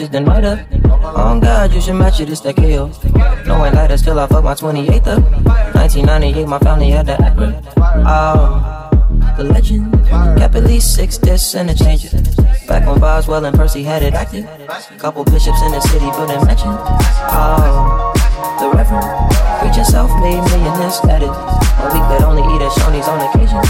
[0.00, 0.58] Patches then light up.
[0.72, 2.88] Oh God, you should match it, it's that KO.
[3.44, 5.22] No ain't lighter, still I fuck my 28th up.
[5.76, 7.62] 1998, my family had that accurate.
[7.76, 8.88] Oh,
[9.36, 9.92] the legend.
[10.38, 12.10] Kept at least six discs and a change.
[12.66, 14.46] Back when Boswell and Percy had it active.
[14.96, 16.80] Couple bishops in the city building mansions.
[17.36, 18.08] Oh,
[18.58, 19.04] the reverend.
[19.60, 21.28] Preaching self-made millionaire status.
[21.28, 23.60] A week that only eat at Shoney's on occasion.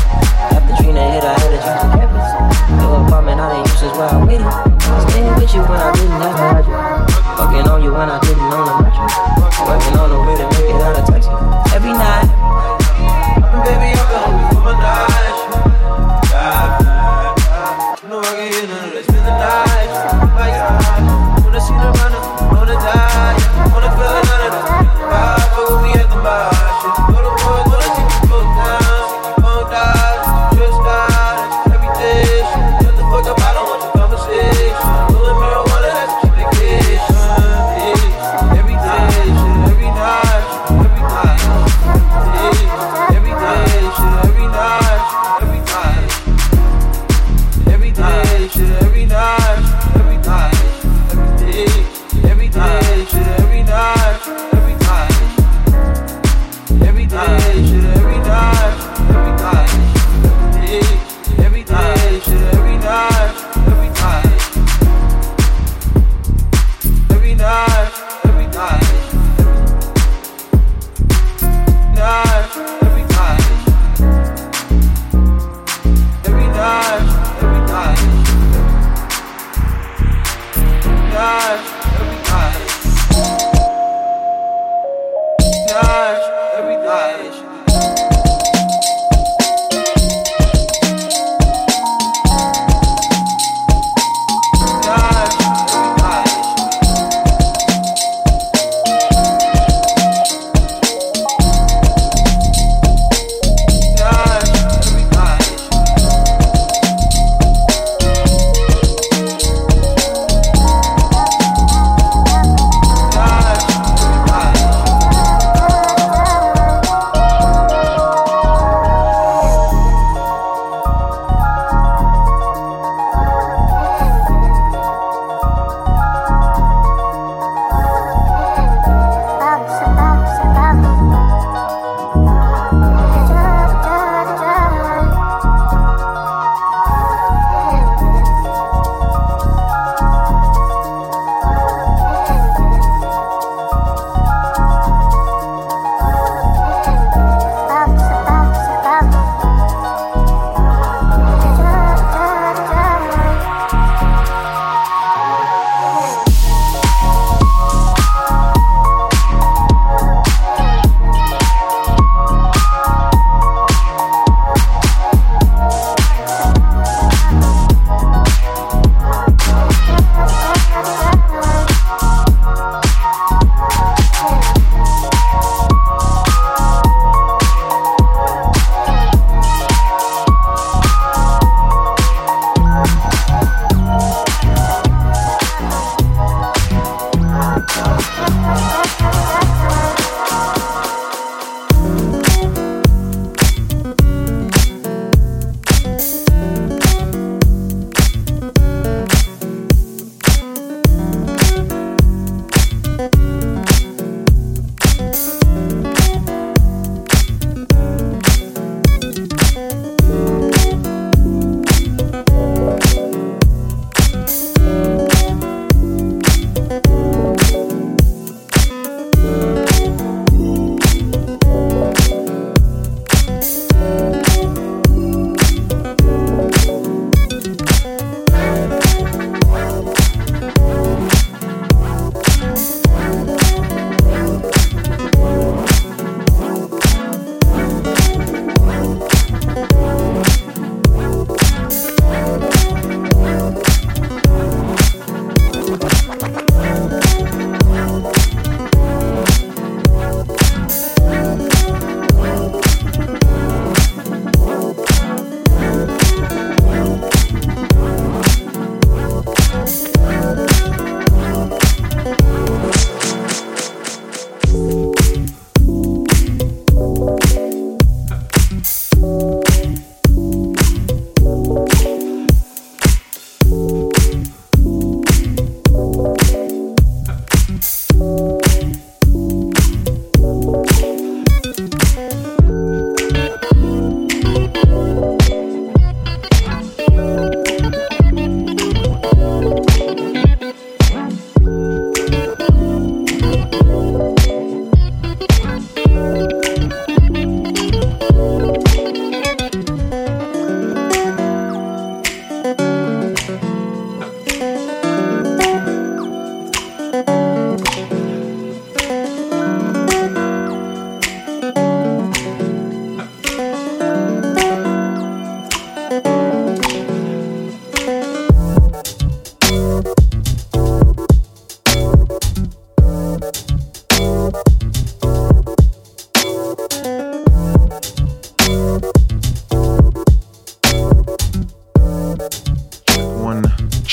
[0.55, 2.83] After Trina hit, I had to drink the campus.
[2.83, 4.70] Your apartment, I didn't use this where I waited.
[5.09, 7.11] Staying with you when I didn't have a hydrant.
[7.39, 9.15] Fucking on you when I didn't own a mattress.
[9.63, 10.50] Working on the way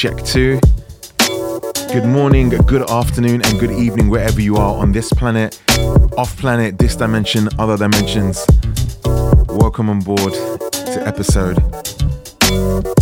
[0.08, 0.60] check two.
[1.92, 5.62] Good morning, good afternoon, and good evening wherever you are on this planet,
[6.18, 8.46] off planet, this dimension, other dimensions.
[9.50, 11.58] Welcome on board to episode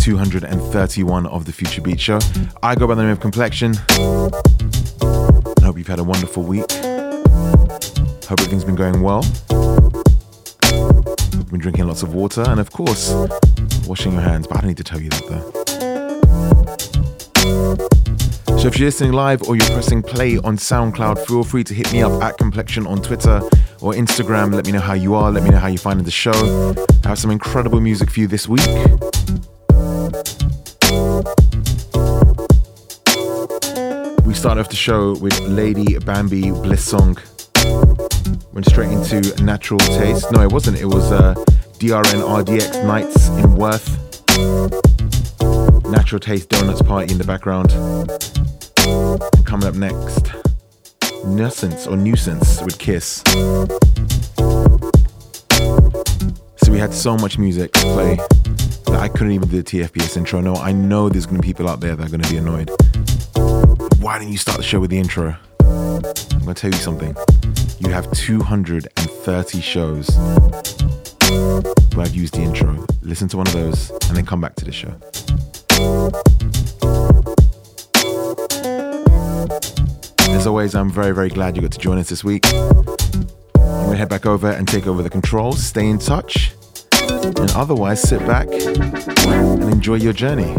[0.00, 2.18] 231 of the Future Beat Show.
[2.62, 3.74] I go by the name of Complexion.
[3.90, 6.72] I hope you've had a wonderful week.
[6.72, 9.22] Hope everything's been going well.
[11.50, 13.12] Been drinking lots of water and, of course,
[13.86, 14.48] washing your hands.
[14.48, 15.66] But I don't need to tell you that though.
[18.66, 21.92] So if you're listening live or you're pressing play on SoundCloud, feel free to hit
[21.92, 23.40] me up at Complexion on Twitter
[23.80, 24.52] or Instagram.
[24.52, 25.30] Let me know how you are.
[25.30, 26.74] Let me know how you're finding the show.
[27.04, 28.66] I have some incredible music for you this week.
[34.26, 37.16] We start off the show with Lady Bambi Bliss Song.
[38.52, 40.32] Went straight into Natural Taste.
[40.32, 40.78] No, it wasn't.
[40.78, 41.34] It was uh,
[41.78, 44.85] DRN RDX Nights in Worth.
[45.90, 47.72] Natural Taste Donuts Party in the background.
[48.86, 50.32] And coming up next,
[51.24, 53.22] Nuisance or Nuisance with Kiss.
[56.56, 58.16] So we had so much music to play
[58.86, 60.40] that I couldn't even do the TFBS intro.
[60.40, 62.70] No, I know there's gonna be people out there that are gonna be annoyed.
[64.00, 65.36] Why didn't you start the show with the intro?
[65.60, 66.00] I'm
[66.40, 67.16] gonna tell you something.
[67.78, 70.08] You have 230 shows
[71.94, 72.86] where I've used the intro.
[73.02, 74.94] Listen to one of those and then come back to the show.
[80.28, 82.46] As always, I'm very, very glad you got to join us this week.
[82.54, 82.84] I'm
[83.54, 85.62] gonna head back over and take over the controls.
[85.62, 86.52] Stay in touch.
[86.92, 90.54] And otherwise, sit back and enjoy your journey.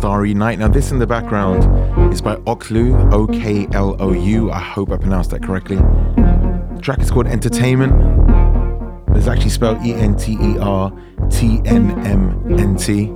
[0.00, 0.58] Starry Night.
[0.58, 4.50] Now, this in the background is by Oklou, O K L O U.
[4.50, 5.76] I hope I pronounced that correctly.
[5.76, 7.92] The track is called Entertainment.
[9.14, 10.90] It's actually spelled E N T E R
[11.28, 13.12] T N M N T.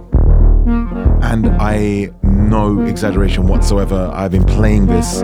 [1.26, 5.22] And I, no exaggeration whatsoever, I've been playing this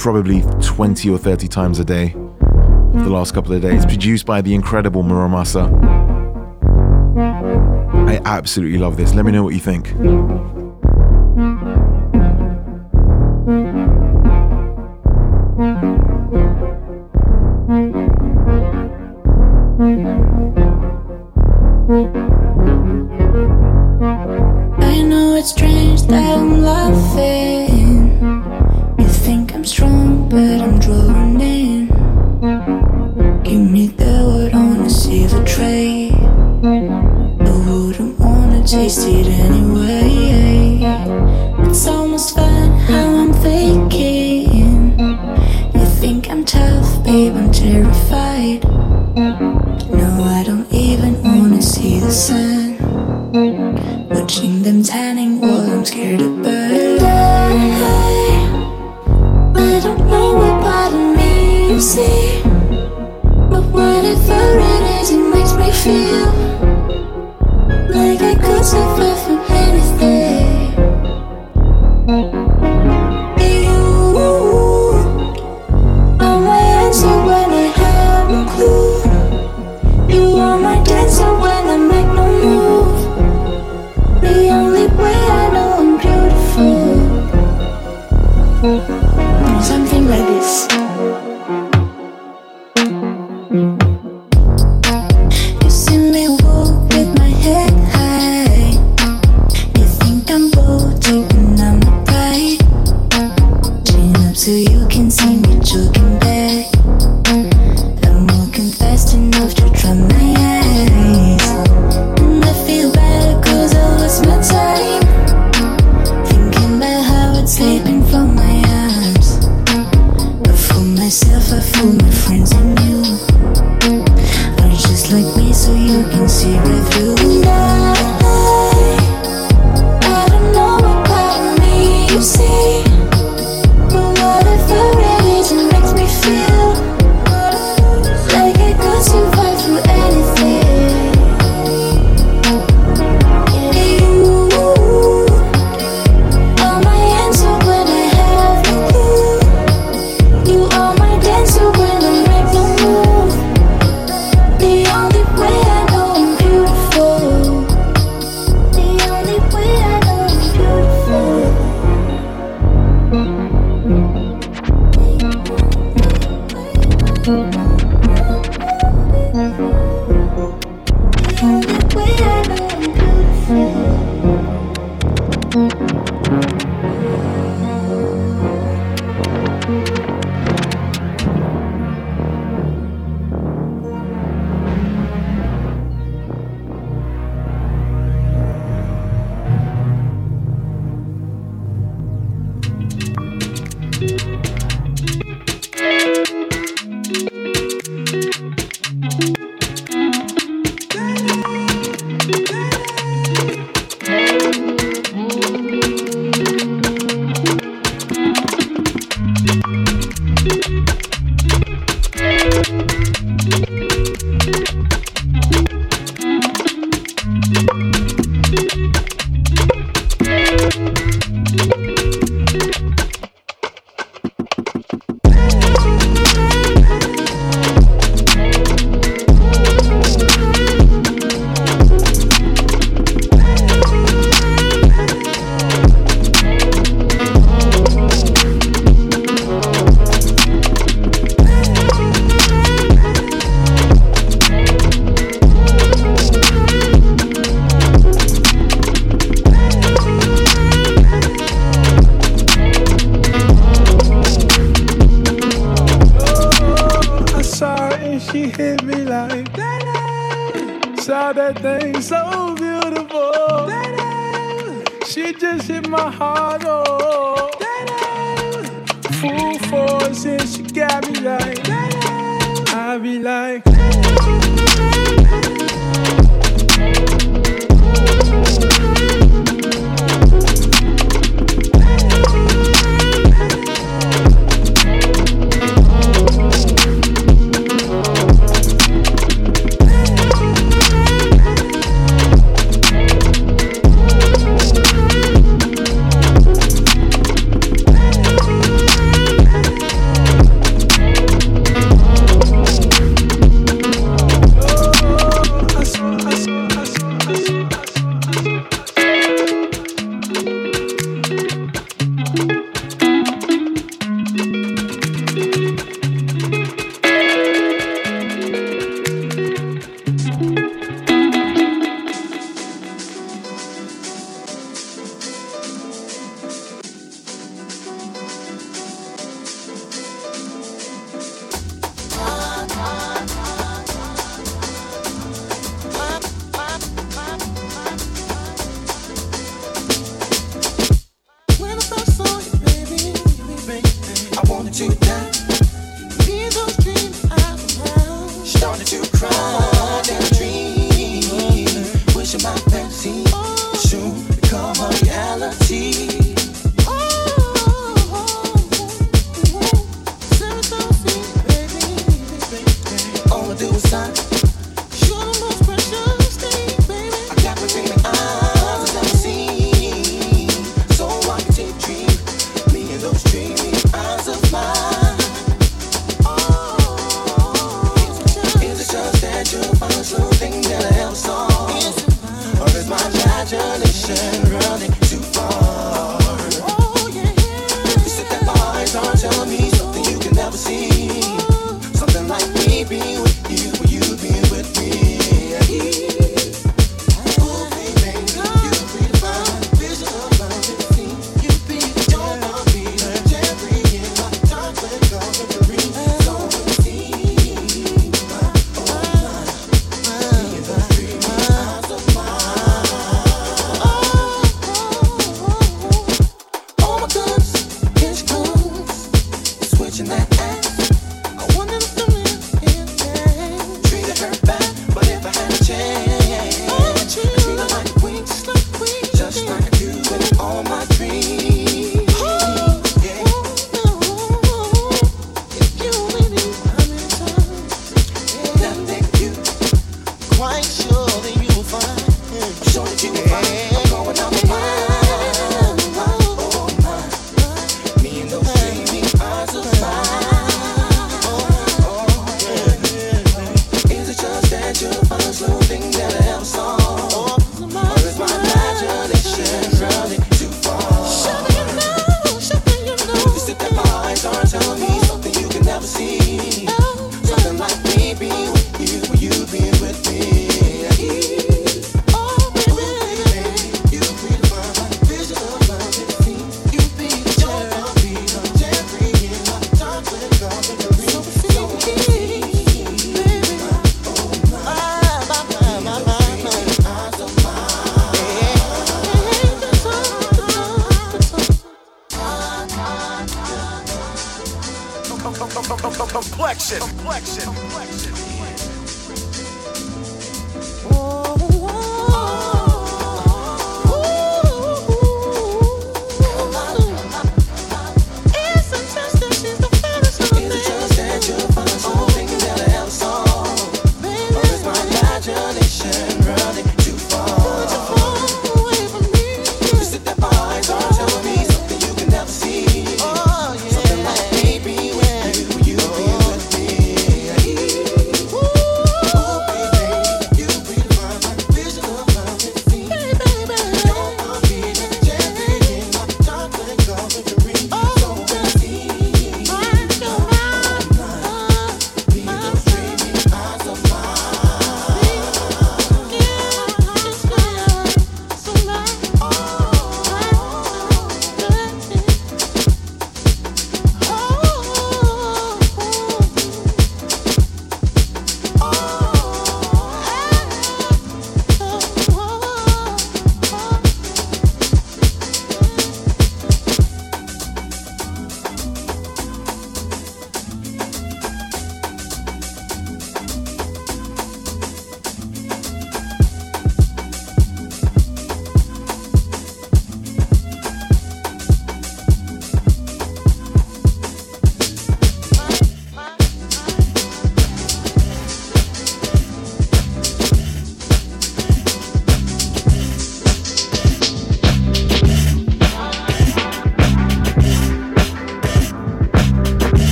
[0.00, 3.84] probably 20 or 30 times a day for the last couple of days.
[3.86, 5.68] Produced by the incredible Mura Masa.
[8.08, 9.14] I absolutely love this.
[9.14, 10.59] Let me know what you think.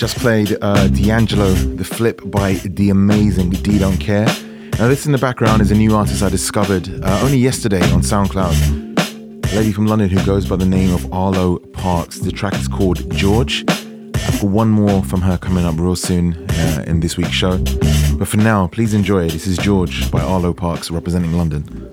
[0.00, 4.24] Just played uh, D'Angelo, The Flip by The Amazing D Don't Care.
[4.78, 8.00] Now, this in the background is a new artist I discovered uh, only yesterday on
[8.00, 9.52] SoundCloud.
[9.52, 12.18] A lady from London who goes by the name of Arlo Parks.
[12.18, 13.62] The track is called George.
[13.68, 17.58] I've got one more from her coming up real soon uh, in this week's show.
[18.16, 19.28] But for now, please enjoy.
[19.28, 21.89] This is George by Arlo Parks representing London.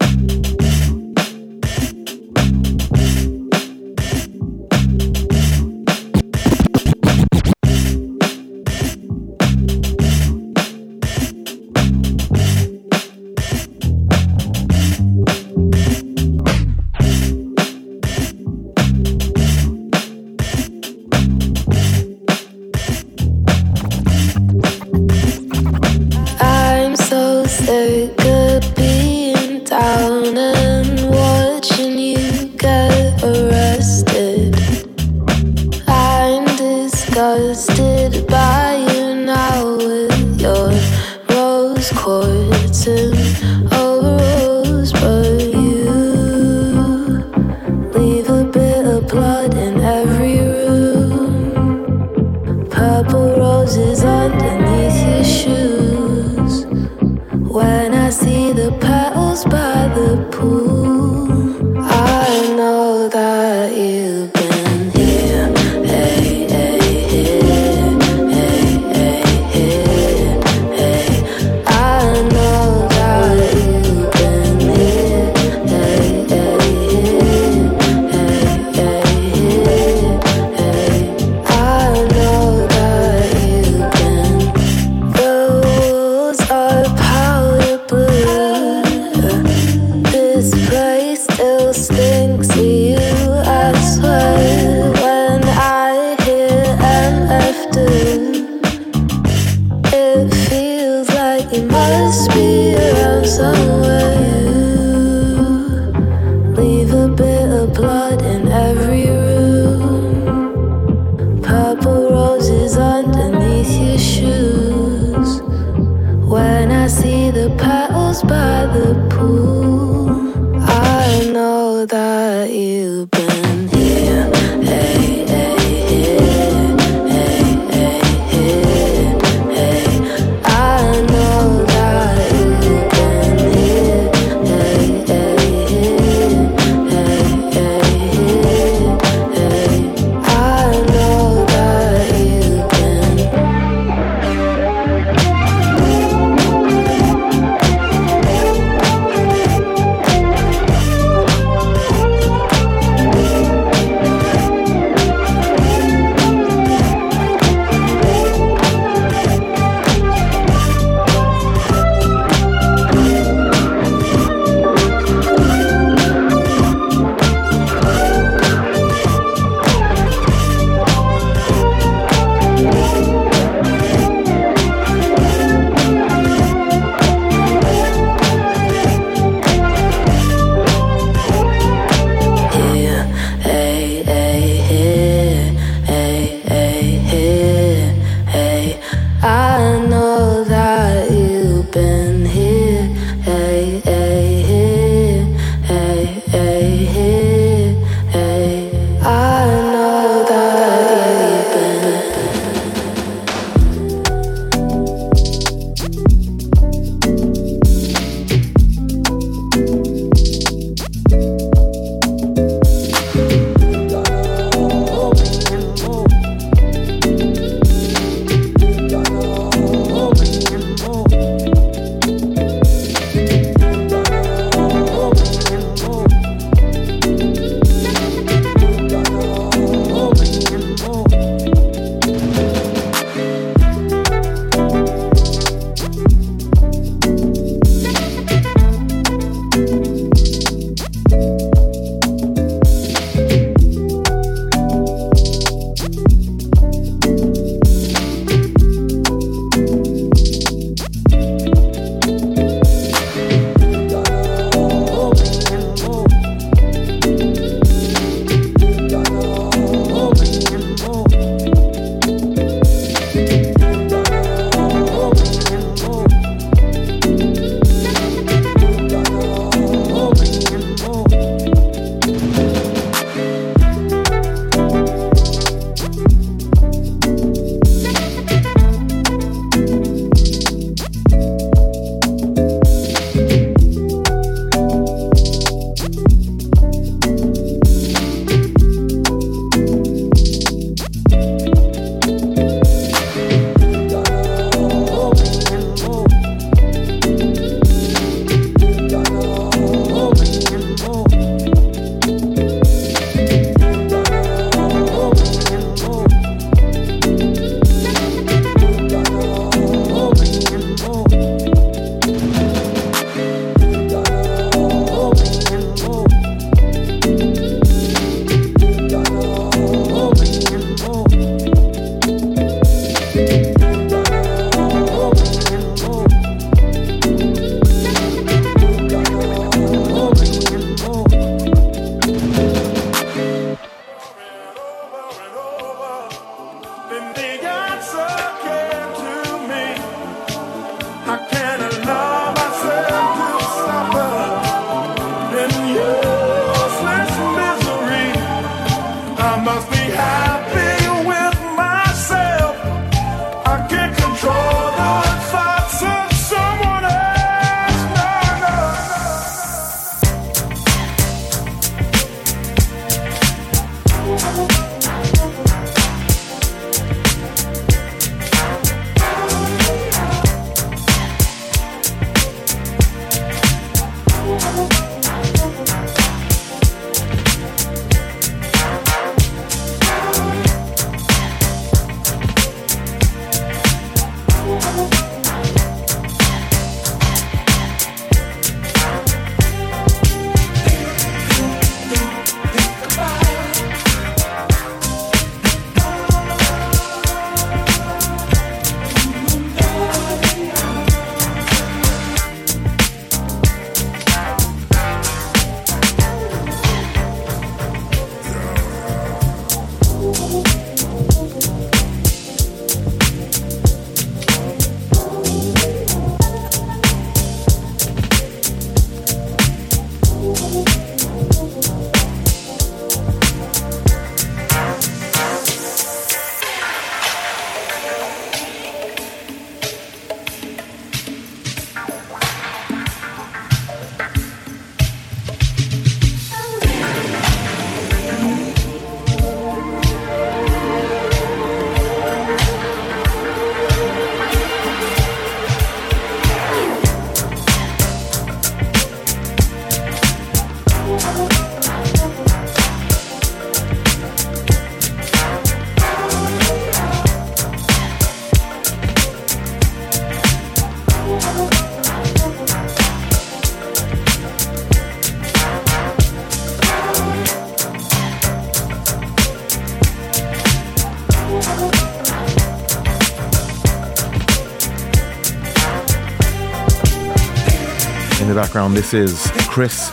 [478.74, 479.90] This is Chris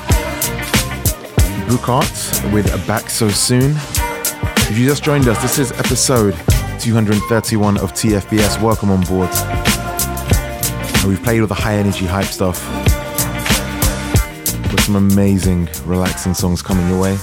[1.66, 3.72] Burkart with Back So Soon.
[4.70, 6.34] If you just joined us, this is episode
[6.80, 8.60] 231 of TFBS.
[8.60, 9.30] Welcome on board.
[11.06, 12.62] We've played all the high energy hype stuff.
[14.70, 17.16] With some amazing, relaxing songs coming your way.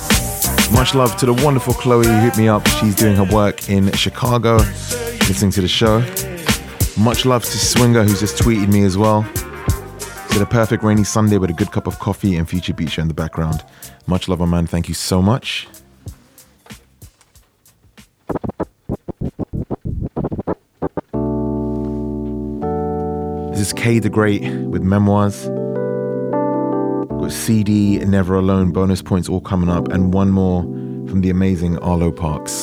[0.71, 2.65] Much love to the wonderful Chloe who hit me up.
[2.67, 4.55] She's doing her work in Chicago,
[5.27, 5.99] listening to the show.
[6.97, 9.25] Much love to Swinger who's just tweeted me as well.
[10.31, 13.07] Said a perfect rainy Sunday with a good cup of coffee and Future Beats in
[13.07, 13.63] the background.
[14.07, 14.67] Much love, my man.
[14.67, 15.67] Thank you so much.
[23.51, 25.47] This is Kdagreat with Memoirs.
[27.19, 31.29] Got See Dee, Never Alone, bonus points all coming up, and one more from the
[31.29, 32.60] amazing Arlo Parks.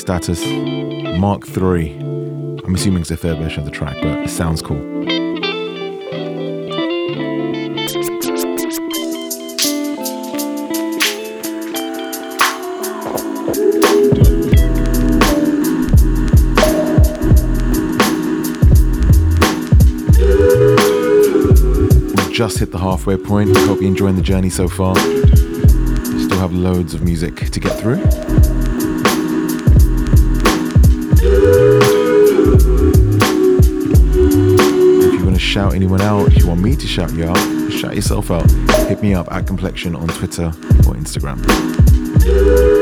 [0.00, 0.46] Status
[1.20, 1.94] Mark III.
[2.64, 4.78] I'm assuming it's a third version of the track, but it sounds cool.
[22.16, 23.54] We've just hit the halfway point.
[23.54, 28.49] Hope you're enjoying the journey so far Still have loads of music to get through.
[35.50, 38.48] Shout anyone out, if you want me to shout you out, Shout yourself out.
[38.88, 42.79] Hit me up at Complexion on Twitter or Instagram.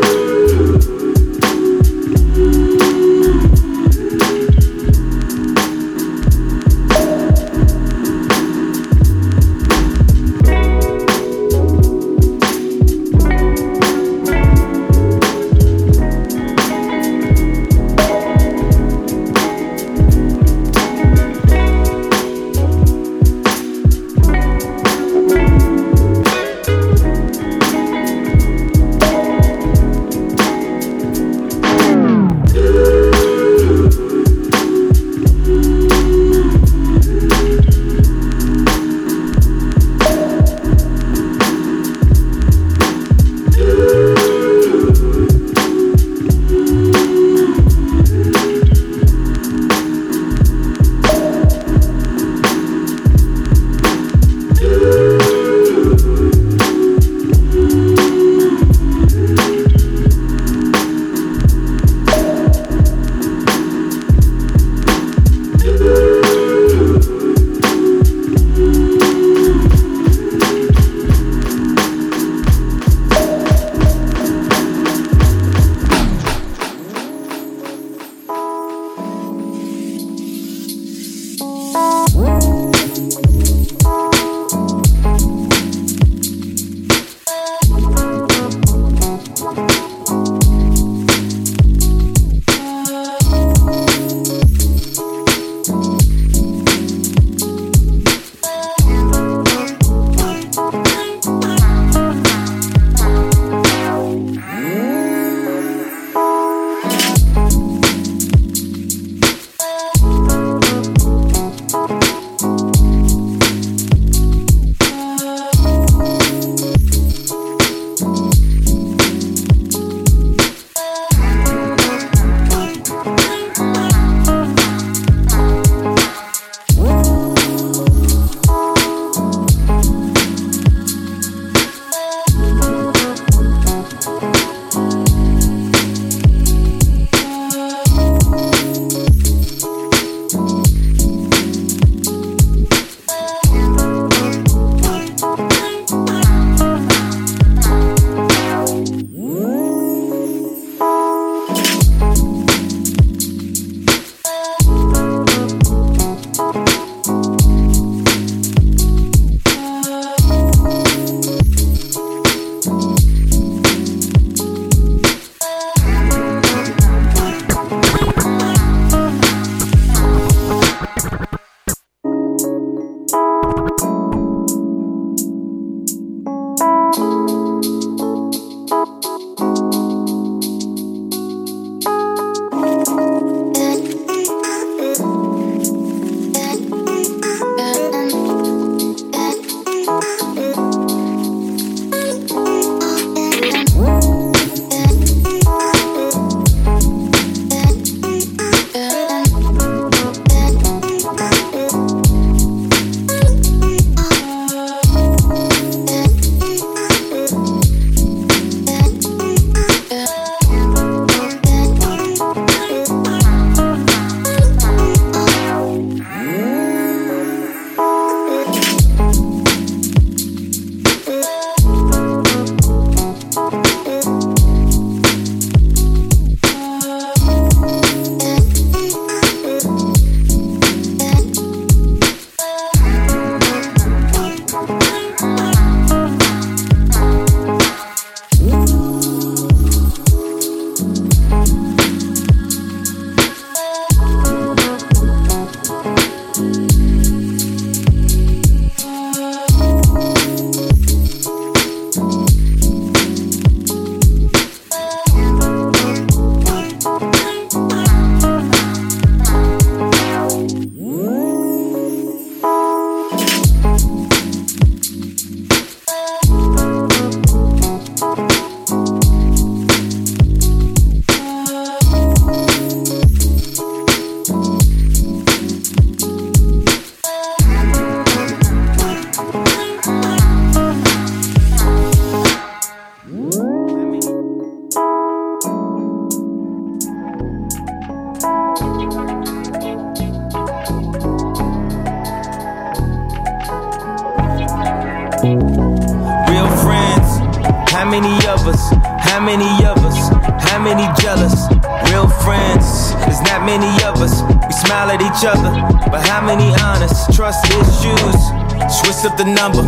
[309.39, 309.62] Number.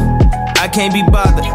[0.59, 1.47] I can't be bothered.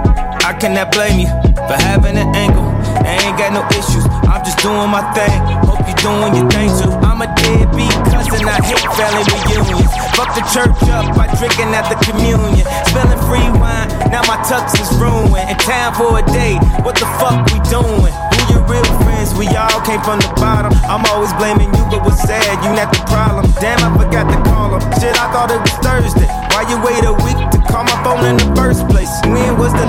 [0.47, 1.29] I cannot blame you
[1.67, 2.63] for having an angle.
[3.03, 4.07] I ain't got no issues.
[4.31, 5.35] I'm just doing my thing.
[5.67, 6.95] Hope you're doing your thing too.
[7.03, 8.47] I'm a deadbeat cousin.
[8.47, 9.91] I hate family reunions.
[10.15, 12.63] Fuck the church up by drinking at the communion.
[12.87, 13.91] Spilling free wine.
[14.07, 15.35] Now my tux is ruined.
[15.51, 16.63] In time for a date.
[16.87, 18.15] What the fuck we doing?
[18.15, 19.35] Who your real friends?
[19.35, 20.71] We all came from the bottom.
[20.87, 22.63] I'm always blaming you, but what's sad?
[22.63, 23.51] You not the problem.
[23.59, 24.81] Damn, I forgot to call him.
[25.03, 26.31] Shit, I thought it was Thursday.
[26.55, 27.44] Why you wait a week
[27.75, 29.11] call my phone in the first place?
[29.25, 29.85] When was the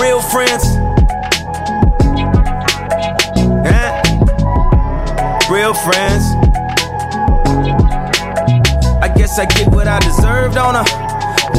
[0.00, 0.64] real friends?
[5.50, 6.24] real friends.
[9.02, 10.84] I guess I get what I deserved on a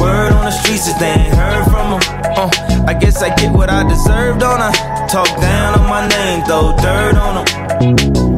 [0.00, 2.00] word on the streets if they ain't heard from them.
[2.34, 2.50] Uh,
[2.86, 4.72] I guess I get what I deserved on a
[5.08, 8.31] talk down on my name, throw dirt on them.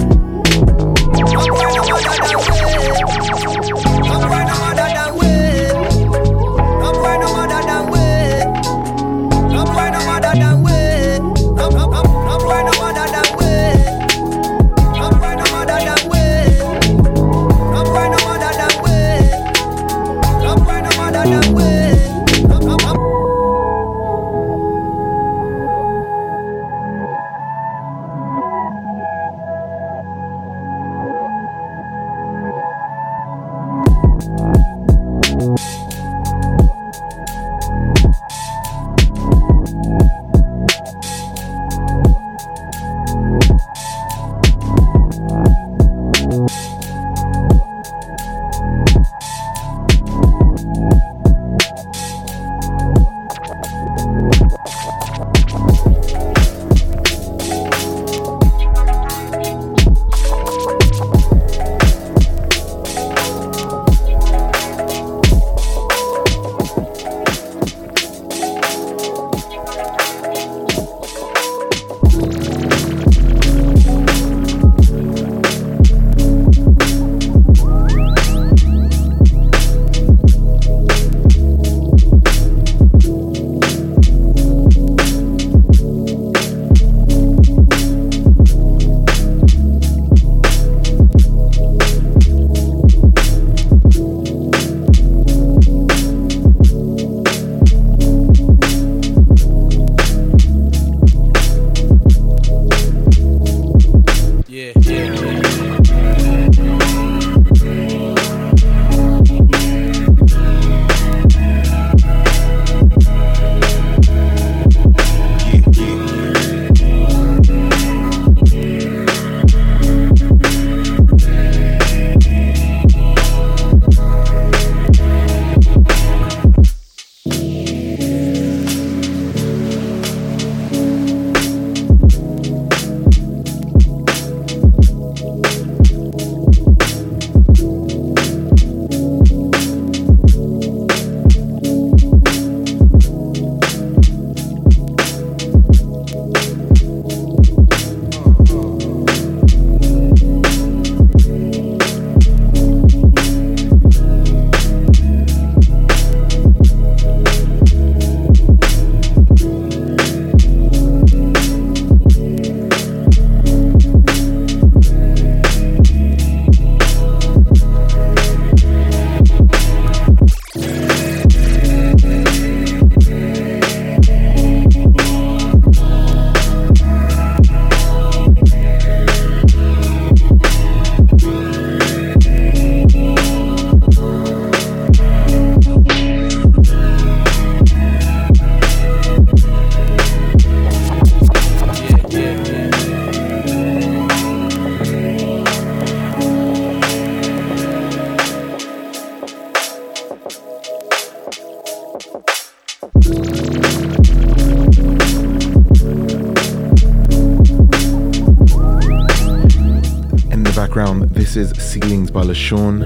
[212.14, 212.84] By LaShawn.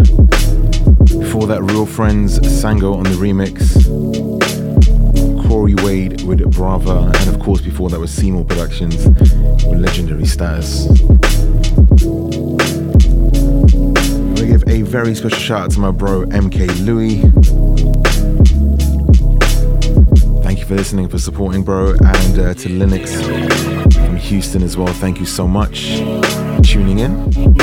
[1.21, 3.59] Before that, Real Friends Sango on the remix.
[5.43, 7.13] Korey Wade with Brava.
[7.15, 10.87] And of course, before that was Seemore Productions with Legendary Status.
[10.89, 10.95] I
[14.25, 17.21] want to give a very special shout out to my bro MK Louie.
[20.43, 21.91] Thank you for listening, for supporting, bro.
[21.91, 23.13] And uh, to Linux
[23.93, 25.99] from Houston as well, thank you so much
[26.63, 27.58] tuning in.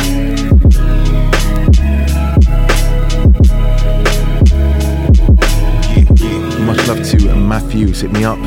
[6.88, 7.88] Love to uh, Matthew.
[7.88, 8.45] Hit me up on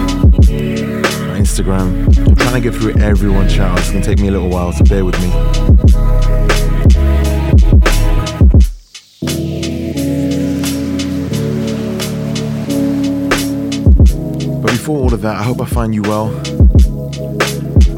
[1.37, 2.07] Instagram.
[2.29, 4.73] I'm trying to get through everyone's shout It's going to take me a little while,
[4.73, 5.29] so bear with me.
[14.63, 16.29] But before all of that, I hope I find you well.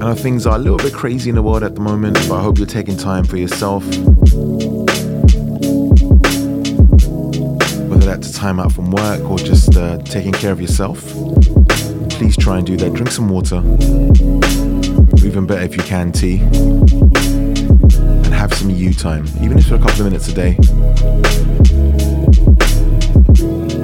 [0.01, 2.39] I know things are a little bit crazy in the world at the moment, but
[2.39, 3.85] I hope you're taking time for yourself.
[8.41, 10.99] Time out from work or just uh, taking care of yourself,
[12.09, 12.95] please try and do that.
[12.95, 13.59] Drink some water,
[15.27, 16.39] even better if you can, tea,
[18.25, 20.57] and have some you time, even if for a couple of minutes a day.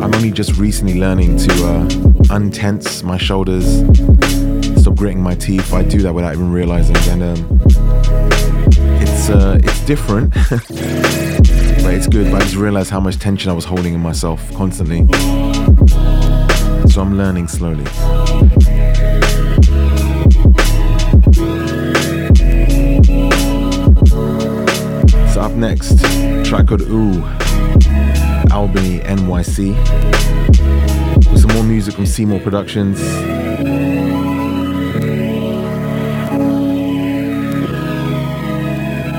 [0.01, 1.89] I'm only just recently learning to uh,
[2.31, 3.67] untense my shoulders,
[4.81, 5.75] stop gritting my teeth.
[5.75, 7.61] I do that without even realizing, and um,
[9.03, 10.33] it's uh, it's different,
[11.97, 12.31] it's good.
[12.31, 15.07] But I just realized how much tension I was holding in myself constantly.
[16.89, 17.85] So I'm learning slowly.
[25.33, 25.99] So up next,
[26.47, 27.25] track called Ooh,
[28.53, 29.75] Albany NYC.
[31.31, 33.01] With some more music from Seemore Productions.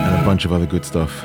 [0.05, 1.23] And a bunch of other good stuff.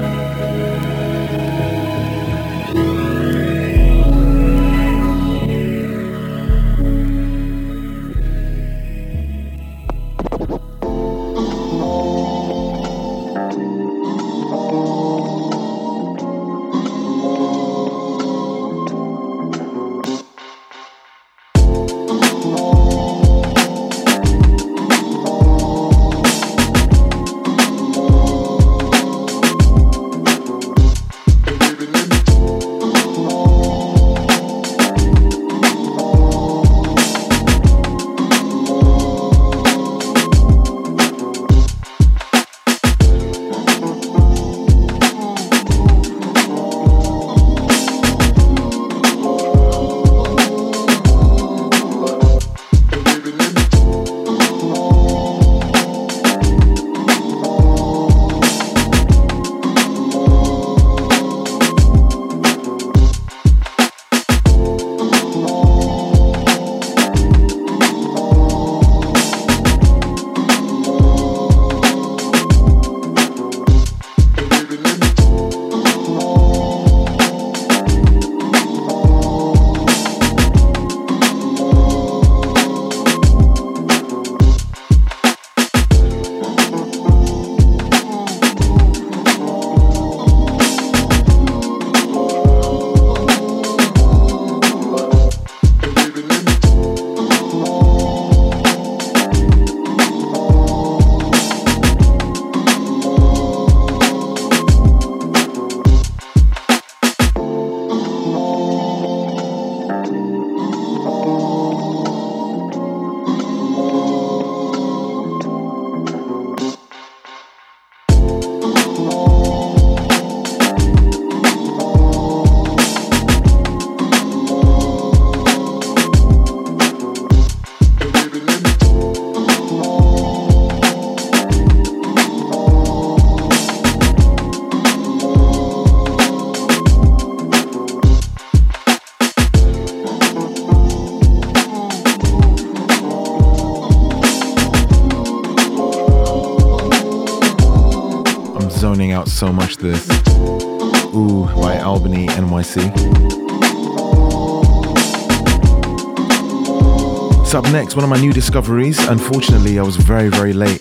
[158.53, 158.99] Discoveries.
[159.09, 160.79] Unfortunately, I was very, very late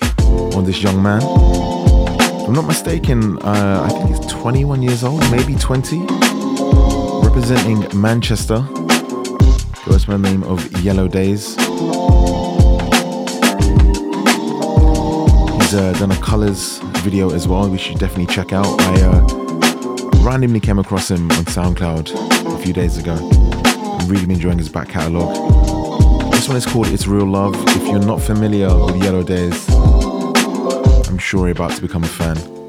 [0.57, 1.21] on this young man.
[1.21, 5.99] If I'm not mistaken, uh, I think he's 21 years old, maybe 20.
[7.23, 8.61] Representing Manchester.
[9.85, 11.55] Goes by the name of Yellow Days.
[15.55, 18.67] He's uh, done a colours video as well, which you definitely check out.
[18.81, 19.21] I uh,
[20.25, 23.15] randomly came across him on SoundCloud a few days ago.
[23.15, 25.80] I'm really enjoying his back catalogue.
[26.41, 27.53] This one is called It's Real Love.
[27.67, 29.69] If you're not familiar with Yellow Days,
[31.07, 32.60] I'm sure you're about to become a fan.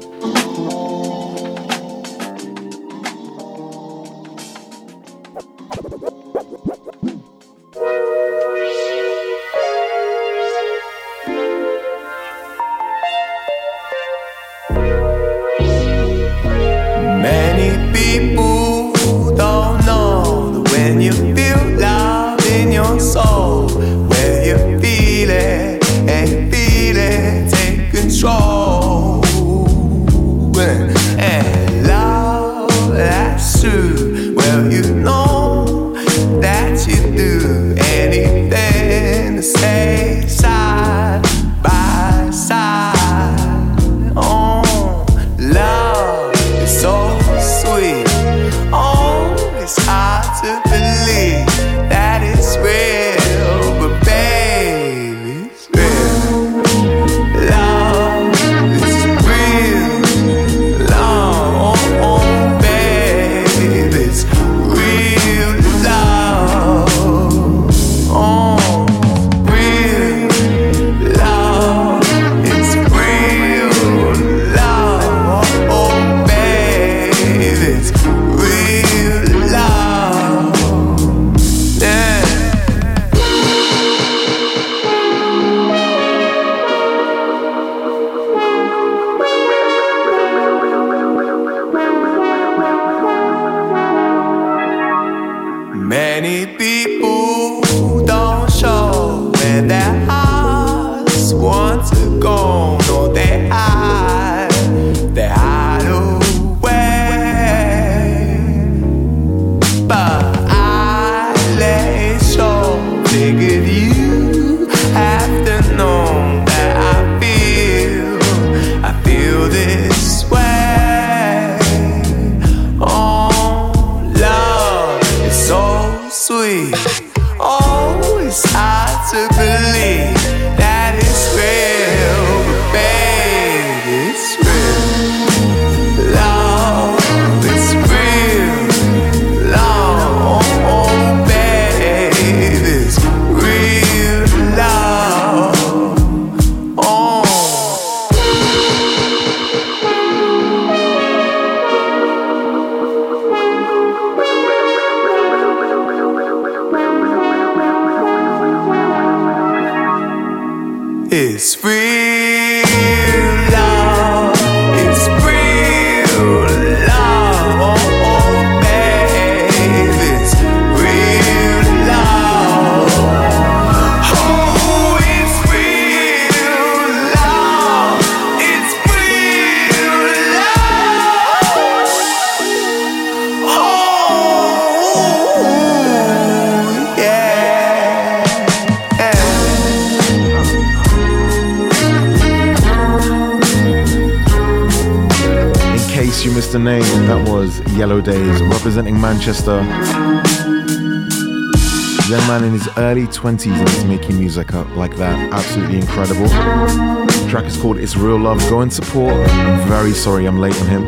[202.93, 205.33] Early 20s and he's making music like that.
[205.33, 206.27] Absolutely incredible.
[206.27, 208.37] The track is called It's Real Love.
[208.51, 209.15] Go and support.
[209.15, 210.83] I'm very sorry I'm late on him.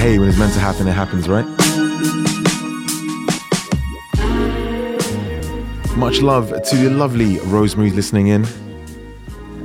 [0.00, 1.46] hey, when it's meant to happen, it happens, right?
[5.96, 8.44] Much love to the lovely Rosemary listening in.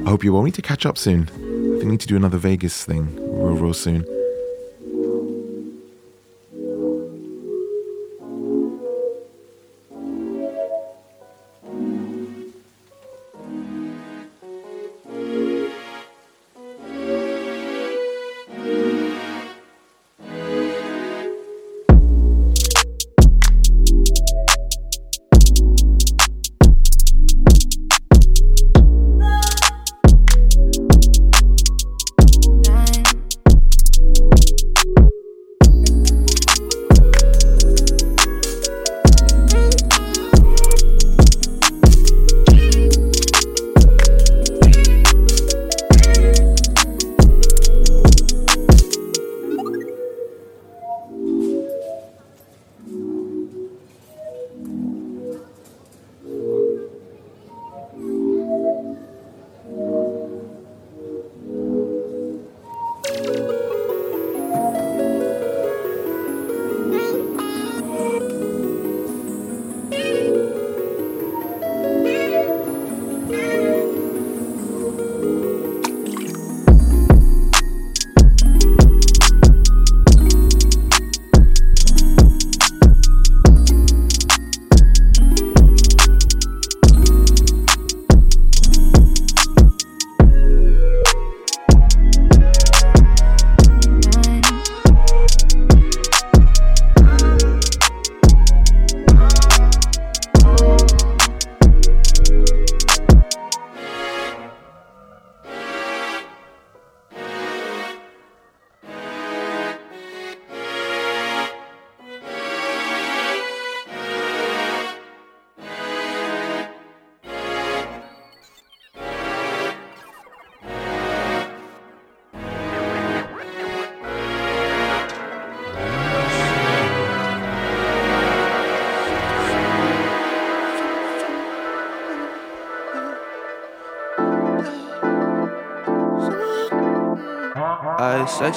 [0.06, 0.44] I hope you will.
[0.44, 1.24] We need to catch up soon.
[1.24, 4.06] I think we need to do another Vegas thing real, real soon.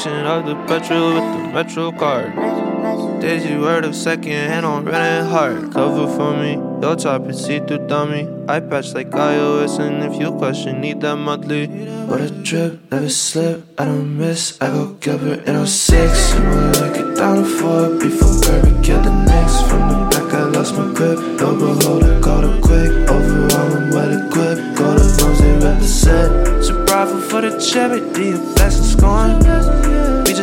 [0.06, 3.20] I section of the petrol with the metro card.
[3.20, 5.72] Daisy word of second hand on running hard.
[5.72, 8.28] Cover for me, your top is see through dummy.
[8.48, 11.66] I patch like iOS, and if you question, need that monthly.
[12.06, 14.56] What a trip, never slip, I don't miss.
[14.60, 16.34] I go Gilbert in 06.
[16.34, 19.62] And we'll like it down to four before Kirby killed the next.
[19.68, 21.18] From the back, I lost my grip.
[21.40, 22.90] No beholder, caught it quick.
[23.10, 24.78] Overall, I'm well equipped.
[24.78, 26.64] Go to rooms, they represent.
[26.64, 29.85] So prideful for the charity, a blessing scorn.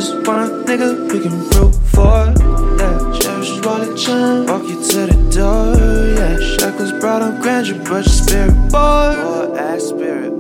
[0.04, 0.20] Just a
[0.68, 2.28] nigga we can root for.
[2.78, 5.80] Yeah, cherish wallet chain, walk you to the door.
[6.20, 8.52] Yeah, shackles brought on grandeur, but your spirit.
[8.70, 10.34] Boy, ass spirit.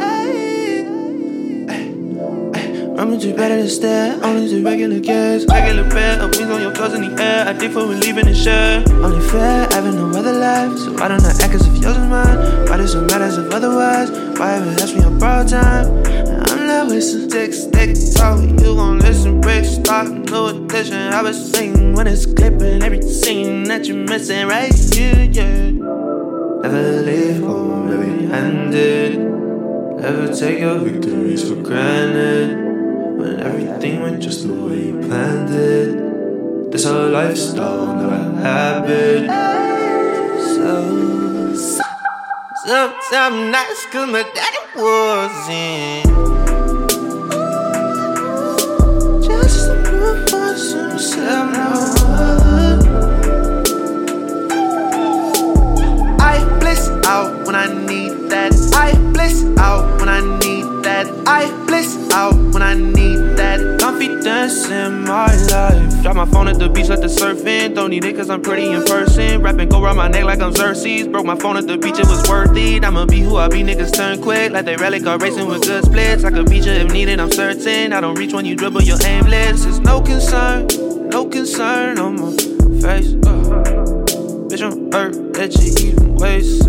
[2.98, 5.45] Rummage you better than stare, only to regular gas.
[5.45, 7.48] Regular bed, a wings on your toes in the air.
[7.48, 8.84] I think for leaving the share.
[9.02, 10.77] Only fair, having no other life.
[10.77, 12.68] So why don't I act as if yours is mine?
[12.68, 14.11] Why does it matter as if otherwise?
[14.38, 16.32] Why ever ask me on borrowed time?
[16.84, 18.41] Not wasting sticks, stick talk.
[18.41, 21.14] You gon' listen, break, stop, no addition.
[21.14, 25.72] I was singing when it's clipping every scene that you're missing right here, yeah.
[26.61, 29.18] Never leave home empty handed.
[30.01, 32.57] Never take your victories for granted.
[33.18, 36.69] When everything went just the way you planned it.
[36.69, 39.30] This whole lifestyle, never a habit.
[40.55, 46.22] So, so sometimes nice, cause my daddy wasn't.
[59.23, 61.07] Bliss out when I need that.
[61.25, 63.79] I bliss out when I need that.
[63.79, 66.01] Confidence in my life.
[66.01, 67.73] Drop my phone at the beach, let the surf in.
[67.73, 69.41] Don't need it cause I'm pretty in person.
[69.41, 71.07] Rapping go around my neck like I'm Xerxes.
[71.07, 72.83] Broke my phone at the beach, it was worth it.
[72.83, 74.51] I'ma be who I be, niggas turn quick.
[74.51, 76.23] Like they rally car racing with good splits.
[76.23, 77.93] I could beat you if needed, I'm certain.
[77.93, 79.65] I don't reach when you dribble, you're aimless.
[79.65, 80.67] It's no concern,
[81.09, 82.31] no concern on my
[82.81, 83.13] face.
[84.49, 86.63] Bitch, I'm hurt that you even waste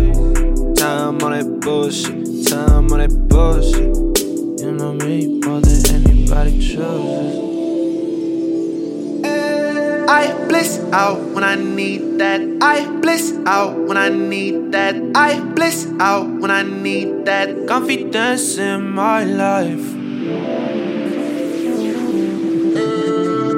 [0.85, 3.95] time on that bullshit, time on that bullshit.
[4.61, 7.41] You know me more than anybody chooses.
[10.07, 12.41] I bliss out when I need that.
[12.61, 14.95] I bliss out when I need that.
[15.15, 17.67] I bliss out when I need that.
[17.67, 19.94] Confidence in my life.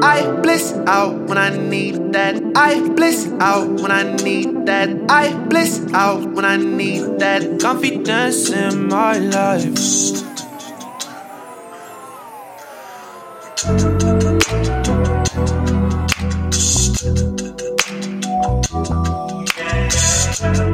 [0.01, 2.41] I bliss out when I need that.
[2.55, 4.89] I bliss out when I need that.
[5.09, 7.59] I bliss out when I need that.
[7.59, 9.77] Confidence in my life.
[20.39, 20.66] Yeah.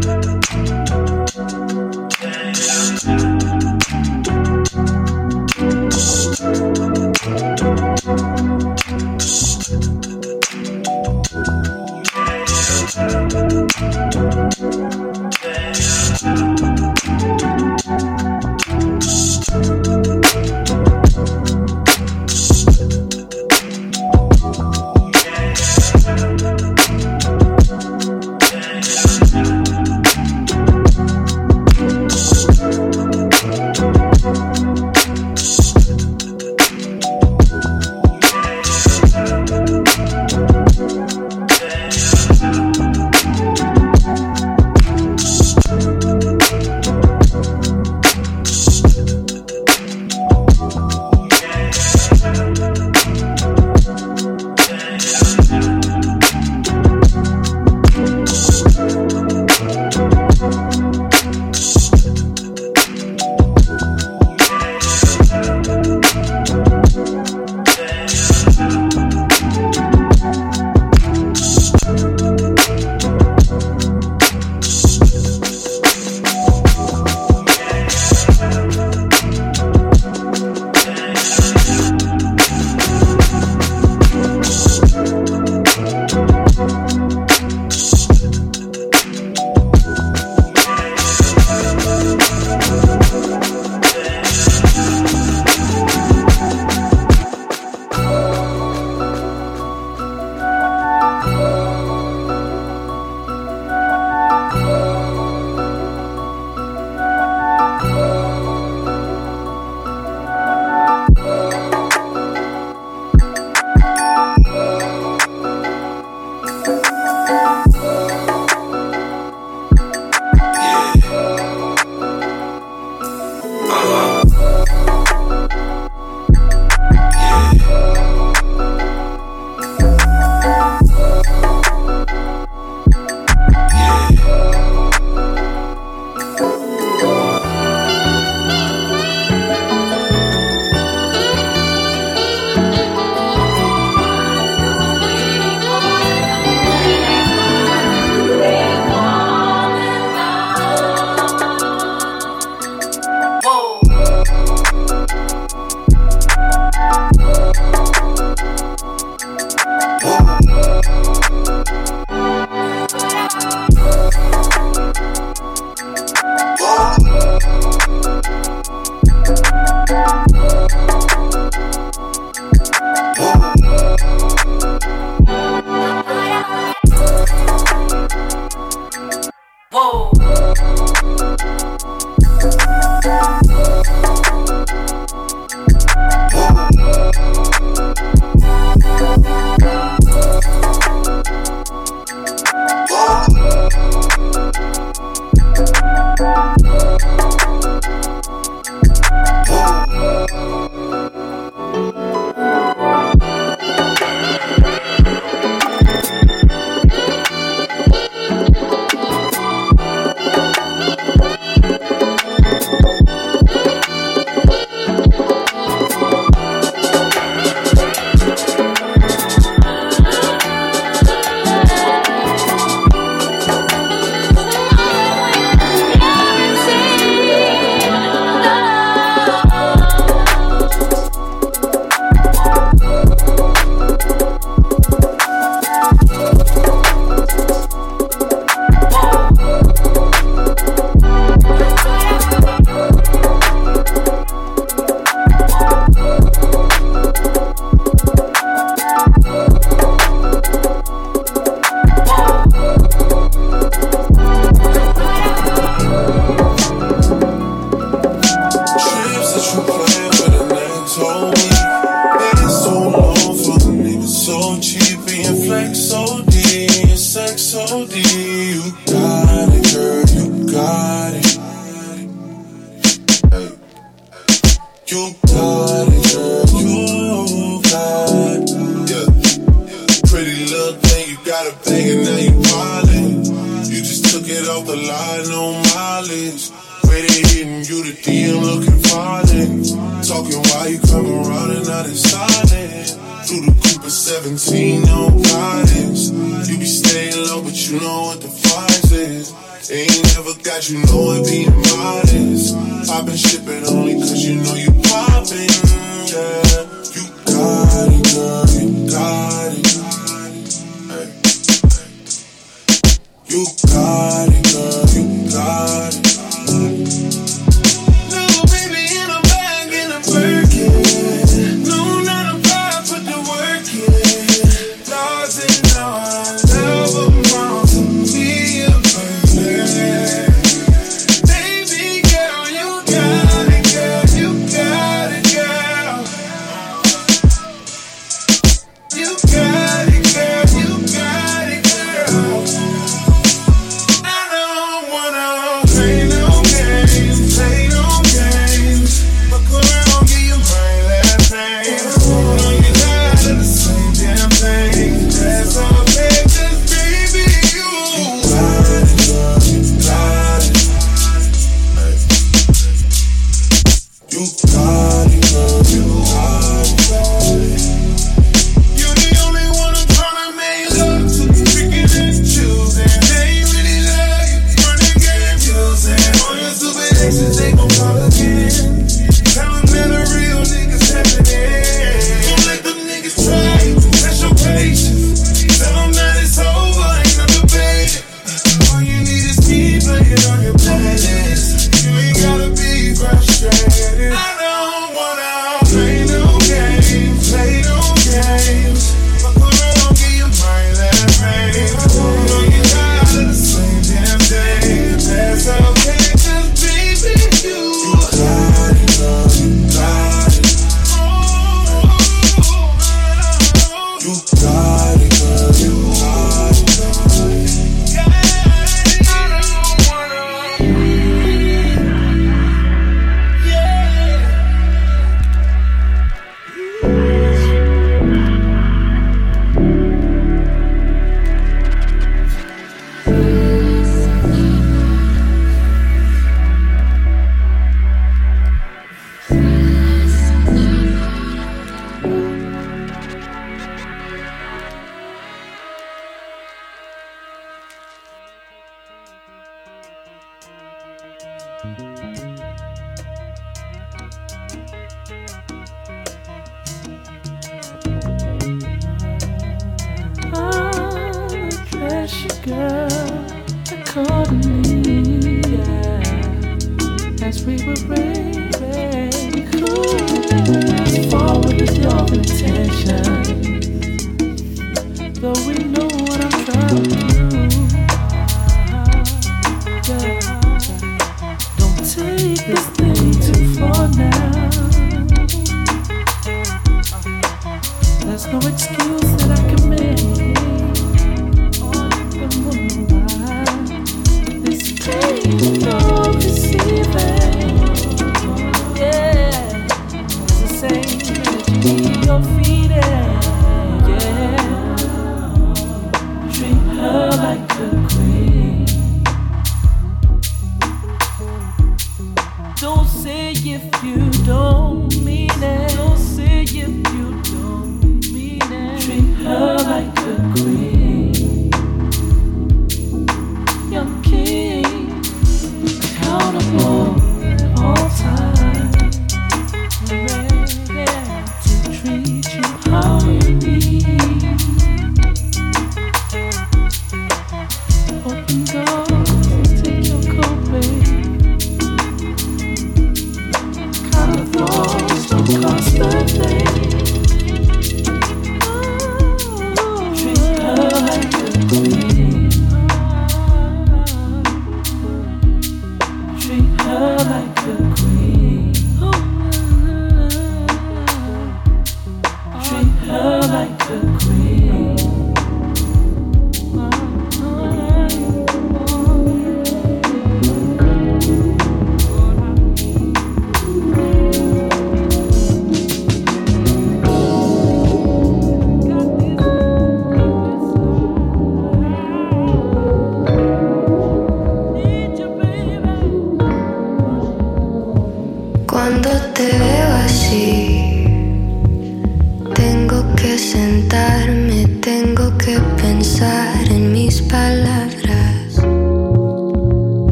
[520.03, 520.62] Her like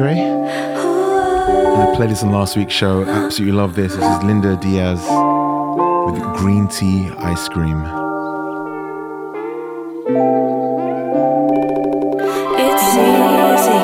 [0.00, 0.18] Andre.
[0.18, 3.04] And I played this on last week's show.
[3.04, 3.94] Absolutely love this.
[3.94, 4.98] This is Linda Diaz
[6.06, 7.82] with green tea ice cream.
[12.58, 13.80] It's easy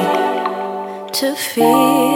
[1.20, 2.15] to feel.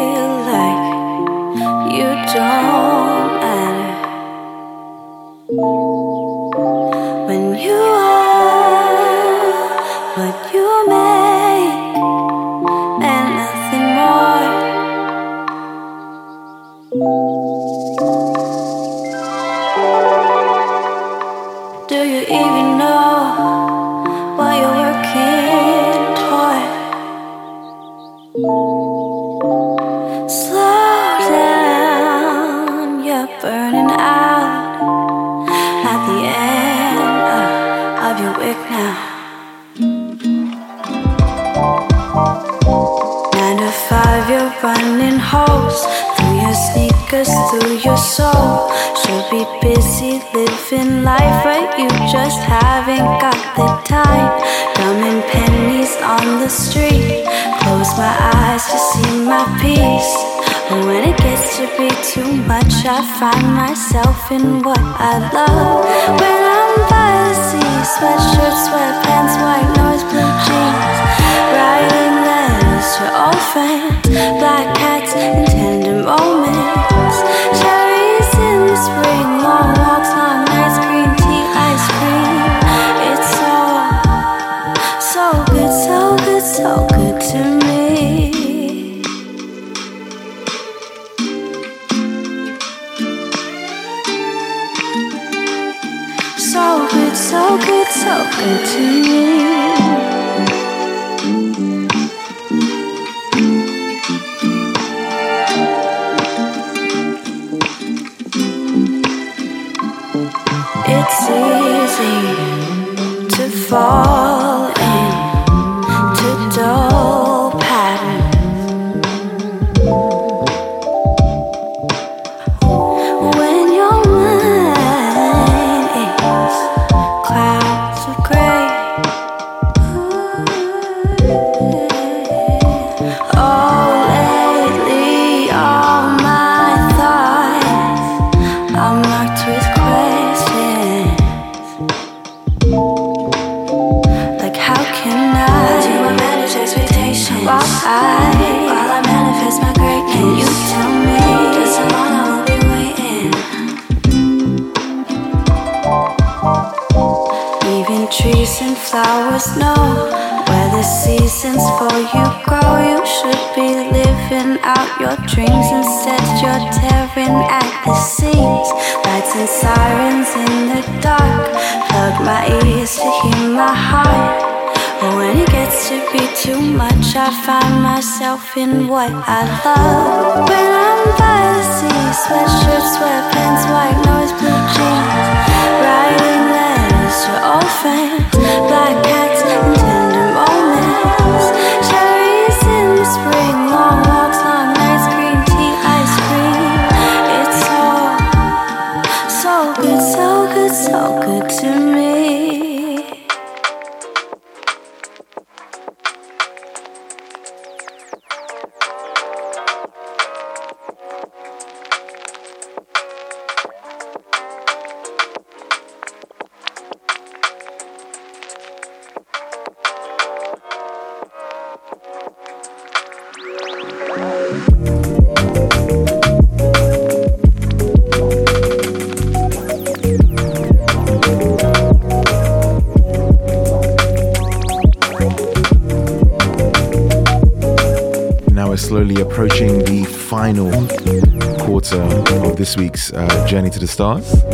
[242.71, 244.45] This week's uh, Journey to the Stars.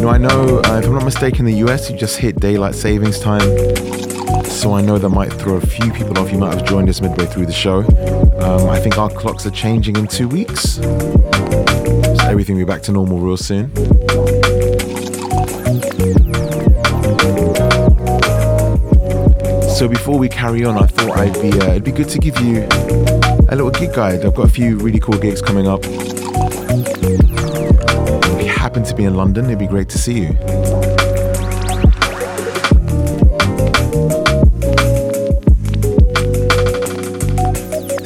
[0.00, 3.18] Now, I know, uh, if I'm not mistaken, the US, you just hit daylight savings
[3.18, 3.40] time.
[4.44, 6.30] So I know that might throw a few people off.
[6.30, 7.78] You might have joined us midway through the show.
[8.38, 10.74] Um, I think our clocks are changing in two weeks.
[10.74, 10.82] So
[12.24, 13.74] everything will be back to normal real soon.
[19.74, 22.38] So before we carry on, I thought I'd be uh, it'd be good to give
[22.40, 22.66] you
[23.48, 24.24] a little gig guide.
[24.24, 25.80] I've got a few really cool gigs coming up.
[28.28, 30.32] If you happen to be in London, it'd be great to see you.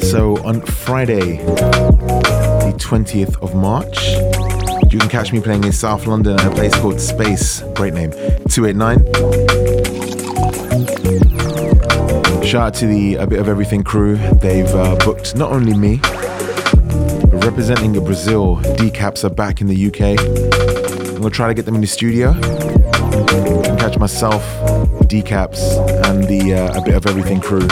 [0.01, 3.97] So on Friday, the 20th of March,
[4.91, 7.61] you can catch me playing in South London at a place called Space.
[7.75, 8.11] Great name.
[8.49, 9.60] 289.
[12.51, 14.17] Shout out to the A Bit of Everything crew.
[14.17, 20.19] They've uh, booked not only me, but representing Brazil, Decaps are back in the UK.
[20.19, 22.31] I'm gonna try to get them in the studio.
[22.31, 24.43] and catch myself,
[25.07, 25.61] Decaps,
[26.09, 27.63] and the uh, A Bit of Everything crew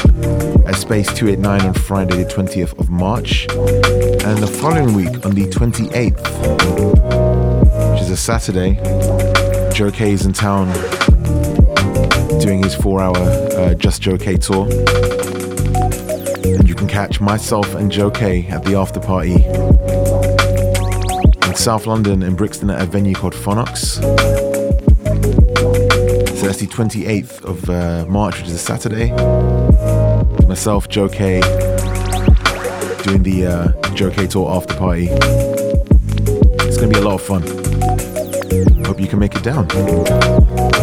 [0.65, 3.49] at Space 289 on Friday, the 20th of March.
[3.49, 6.21] And the following week, on the 28th,
[7.91, 8.75] which is a Saturday,
[9.73, 10.69] Joe Kay is in town
[12.39, 14.65] doing his four hour uh, Just Joe Kay tour.
[16.45, 19.43] And you can catch myself and Joe Kay at the after party
[21.47, 23.95] in South London in Brixton at a venue called Phonox.
[26.37, 29.11] So that's the 28th of uh, March, which is a Saturday.
[30.47, 31.41] Myself, Joe Kay,
[33.03, 35.09] doing the uh, Joe Kay tour after party.
[35.11, 37.41] It's gonna be a lot of fun.
[38.85, 40.78] Hope you can make it down.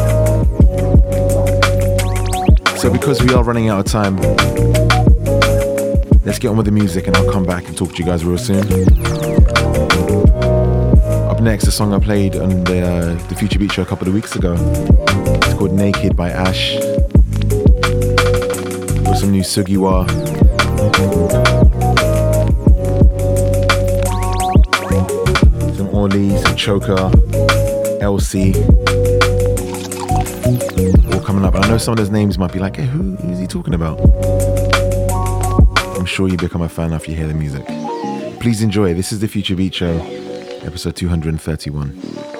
[2.87, 4.17] So, because we are running out of time,
[6.25, 8.25] let's get on with the music and I'll come back and talk to you guys
[8.25, 8.63] real soon.
[11.29, 14.07] Up next, a song I played on the, uh, the Future Beats Show a couple
[14.07, 14.55] of weeks ago.
[14.57, 16.77] It's called Naked by Ash.
[19.05, 20.07] With some new Sugi.Wa.
[25.75, 27.11] Some Ahwlee, some Choker,
[28.01, 28.86] LC
[31.27, 31.57] coming up.
[31.57, 33.99] And I know some of those names might be like, hey, who's he talking about?
[35.99, 37.67] I'm sure you become a fan after you hear the music.
[38.39, 38.95] Please enjoy.
[38.95, 39.99] This is the Future Beats Show,
[40.63, 42.36] episode 231.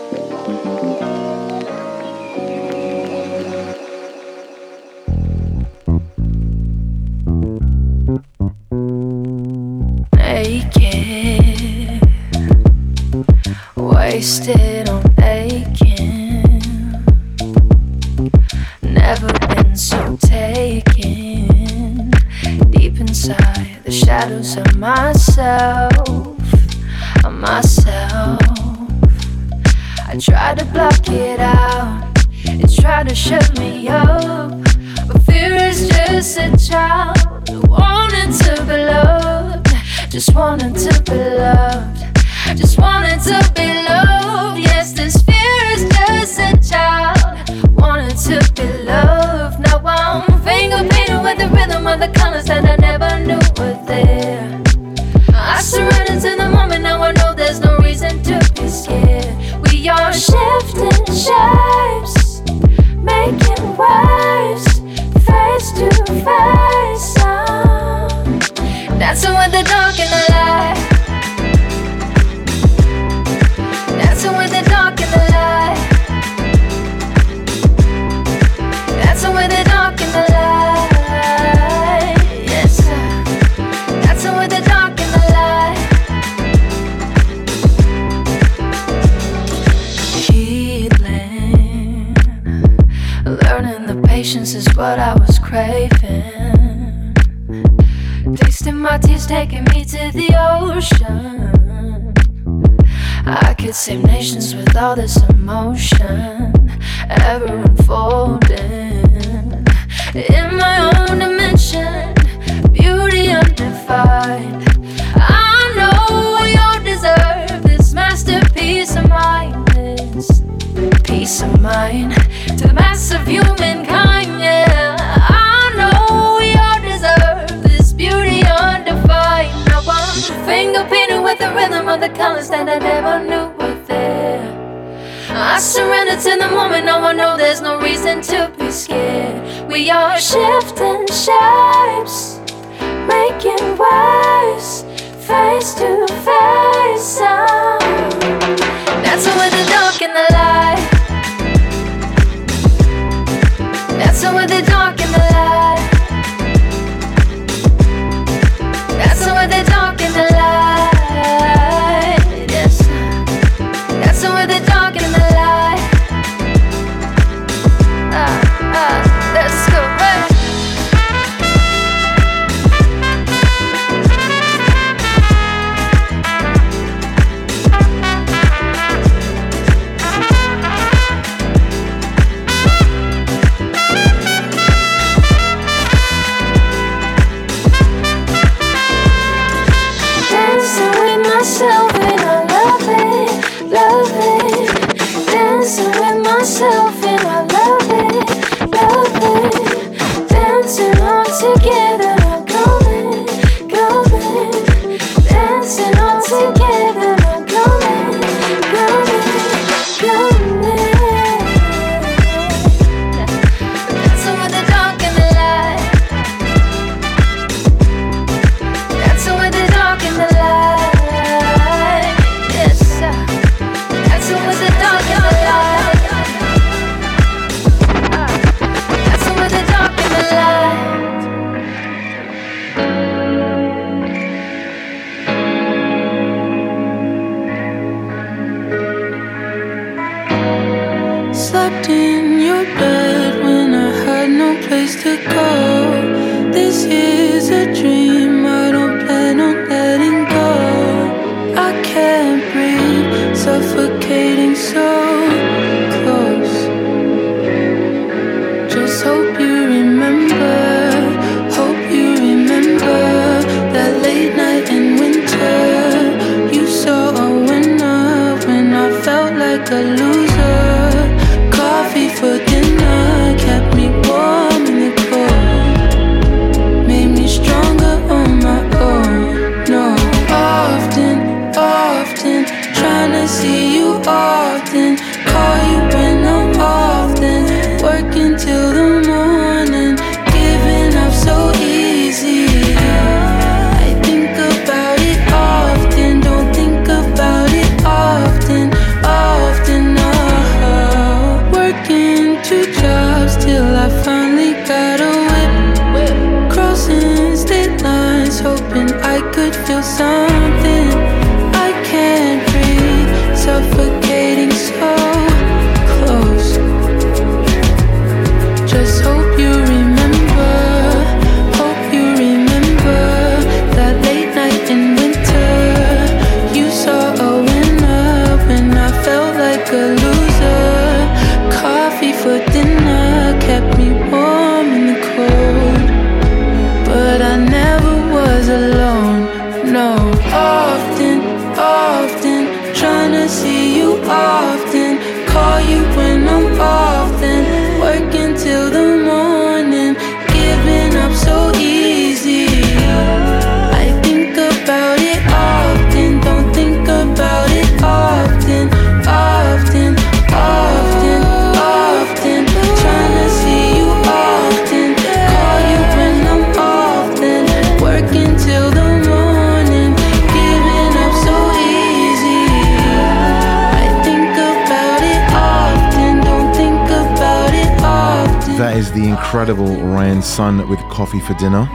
[381.39, 381.69] Dinner.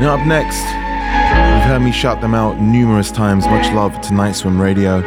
[0.00, 3.46] Now, up next, you've heard me shout them out numerous times.
[3.46, 5.00] Much love to Night Swim Radio.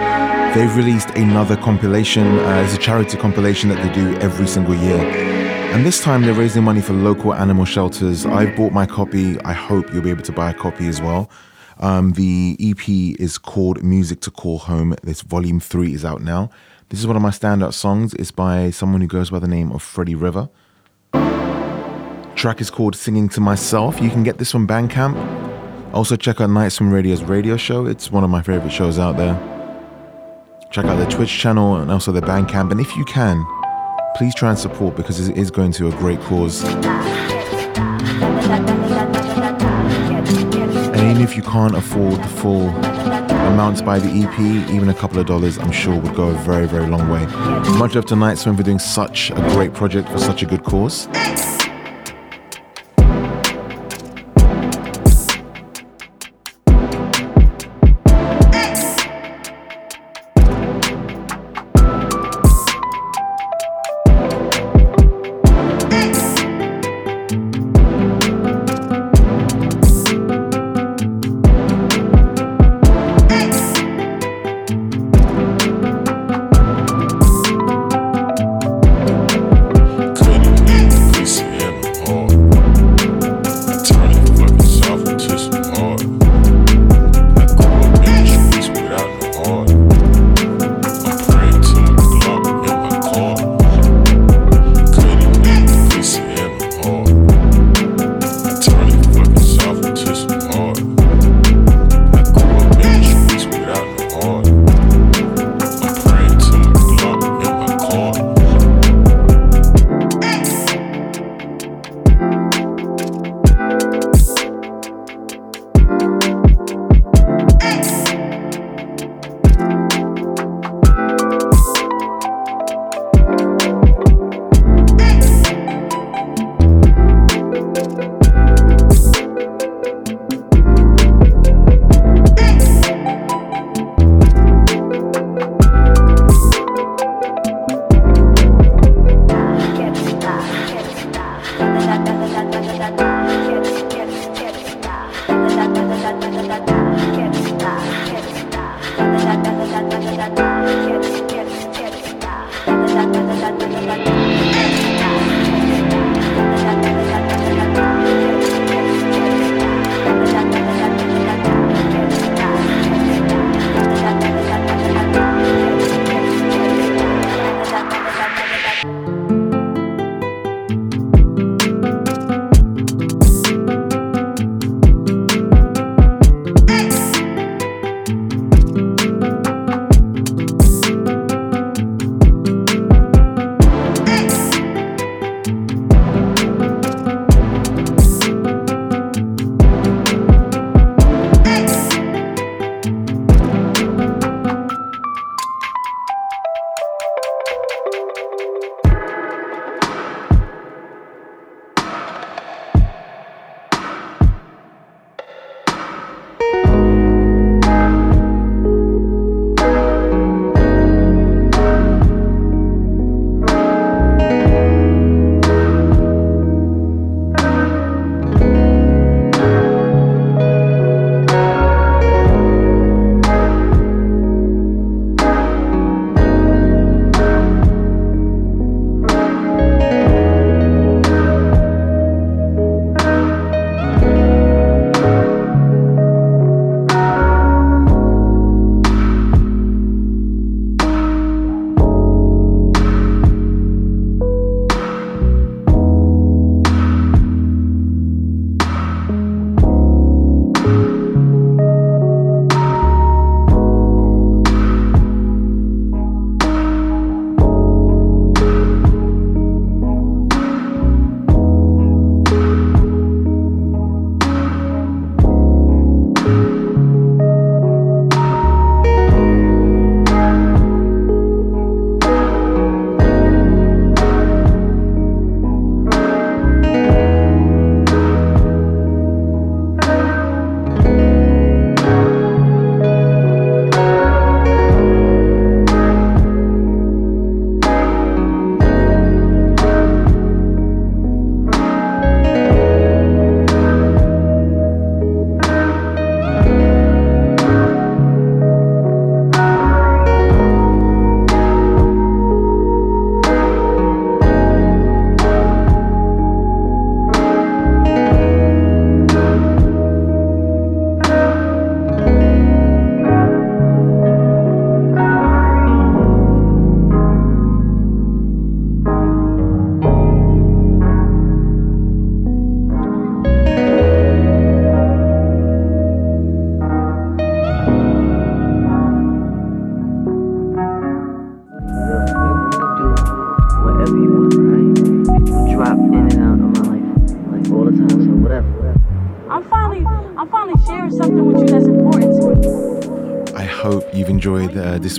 [0.53, 2.37] They've released another compilation.
[2.39, 4.99] Uh, it's a charity compilation that they do every single year.
[5.73, 8.27] And this time they're raising money for local animal shelters.
[8.27, 9.39] I bought my copy.
[9.41, 11.31] I hope you'll be able to buy a copy as well.
[11.79, 12.87] Um, the EP
[13.19, 14.95] is called Music to Call Home.
[15.01, 16.51] This volume three is out now.
[16.89, 18.13] This is one of my standout songs.
[18.13, 20.49] It's by someone who goes by the name of Freddy River.
[22.43, 24.01] Track is called Singing to Myself.
[24.01, 25.15] You can get this from Bandcamp.
[25.93, 27.85] Also, check out Night Swim Radio's radio show.
[27.85, 29.33] It's one of my favorite shows out there.
[30.69, 32.71] Check out their Twitch channel and also their Bandcamp.
[32.71, 33.41] And if you can,
[34.17, 36.65] please try and support because it is going to a great cause.
[36.65, 36.83] And
[41.11, 44.37] even if you can't afford the full amount by the EP,
[44.69, 47.25] even a couple of dollars, I'm sure would go a very, very long way.
[47.77, 50.65] Much love to Night Swim for doing such a great project for such a good
[50.65, 51.07] cause.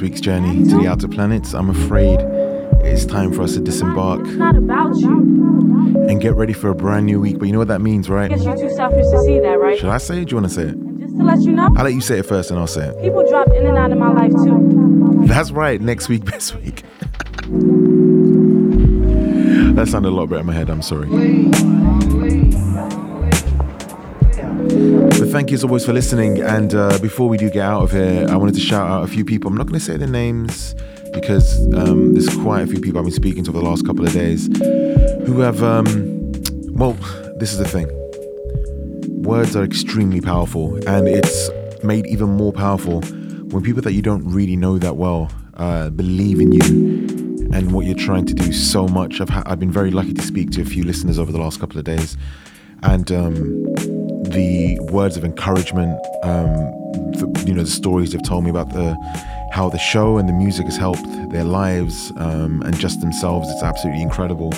[0.04, 1.54] Week's journey to the outer planets.
[1.54, 2.20] I'm afraid
[2.84, 5.08] it's time for us to disembark It's not about you.
[6.08, 7.38] and get ready for a brand new week.
[7.38, 8.28] But you know what that means, I right?
[8.30, 9.78] guess you're too selfish to see that, right?
[9.78, 10.26] Should I say it?
[10.26, 10.76] Do you want to say it?
[11.00, 13.00] Just to let you know, I'll let you say it first and I'll say it.
[13.00, 15.22] people drop in and out of my life too.
[15.26, 15.80] That's right.
[15.80, 16.82] Next week, best week.
[19.74, 20.68] that sounded a lot better in my head.
[20.68, 21.08] I'm sorry.
[25.34, 26.40] Thank you as always for listening.
[26.40, 29.08] And uh, before we do get out of here, I wanted to shout out a
[29.08, 29.50] few people.
[29.50, 30.76] I'm not going to say their names
[31.12, 34.06] because um, there's quite a few people I've been speaking to over the last couple
[34.06, 34.46] of days
[35.26, 36.32] who have, um,
[36.74, 36.92] well,
[37.40, 37.88] this is the thing.
[39.24, 41.50] Words are extremely powerful, and it's
[41.82, 46.38] made even more powerful when people that you don't really know that well uh, believe
[46.38, 49.20] in you and what you're trying to do so much.
[49.20, 51.58] I've, ha- I've been very lucky to speak to a few listeners over the last
[51.58, 52.16] couple of days,
[52.84, 53.93] and um,
[54.34, 56.52] the words of encouragement, um,
[57.12, 58.94] the, you know, the stories they've told me about the
[59.52, 63.48] how the show and the music has helped their lives um, and just themselves.
[63.50, 64.52] It's absolutely incredible.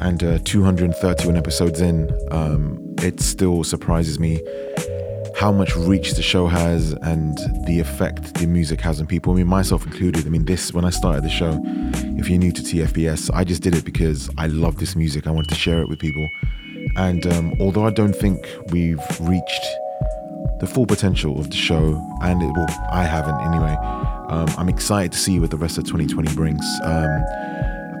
[0.00, 4.42] And uh, 231 episodes in, um, it still surprises me
[5.36, 9.32] how much reach the show has and the effect the music has on people.
[9.32, 10.26] I mean, myself included.
[10.26, 11.60] I mean, this when I started the show.
[12.18, 15.28] If you're new to TFBS, I just did it because I love this music.
[15.28, 16.28] I wanted to share it with people.
[16.96, 19.64] And um, although I don't think we've reached
[20.60, 23.76] the full potential of the show, and it will, I haven't anyway.
[24.28, 26.64] Um, I'm excited to see what the rest of 2020 brings.
[26.84, 27.24] Um,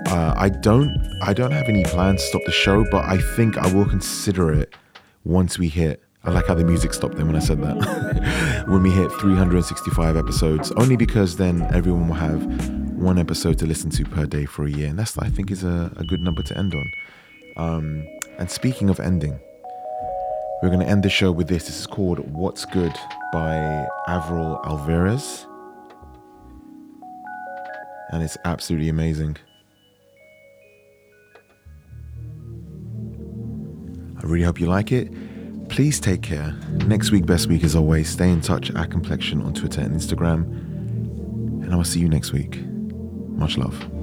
[0.06, 3.56] uh, I don't, I don't have any plans to stop the show, but I think
[3.58, 4.74] I will consider it
[5.24, 6.02] once we hit.
[6.24, 8.64] I like how the music stopped then when I said that.
[8.68, 12.44] when we hit 365 episodes, only because then everyone will have
[12.92, 15.64] one episode to listen to per day for a year, and that's I think is
[15.64, 16.92] a, a good number to end on.
[17.56, 18.06] Um,
[18.38, 19.38] and speaking of ending,
[20.62, 21.66] we're going to end the show with this.
[21.66, 22.94] This is called What's Good
[23.32, 25.46] by Avril Alvarez.
[28.10, 29.36] And it's absolutely amazing.
[34.18, 35.10] I really hope you like it.
[35.68, 36.52] Please take care.
[36.86, 38.08] Next week, best week as always.
[38.08, 40.42] Stay in touch at Complexion on Twitter and Instagram.
[41.64, 42.62] And I will see you next week.
[43.30, 44.01] Much love.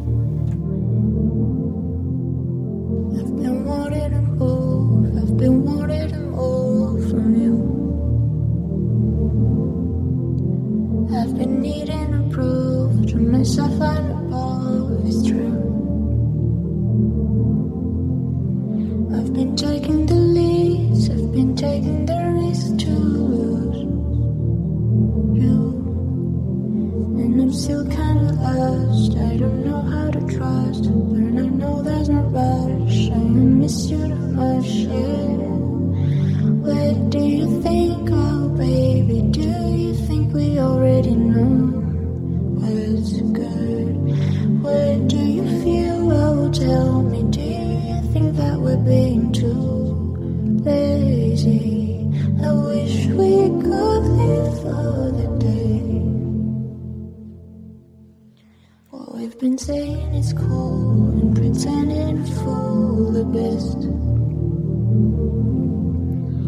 [59.60, 63.76] Saying is cool and pretending to fool the best.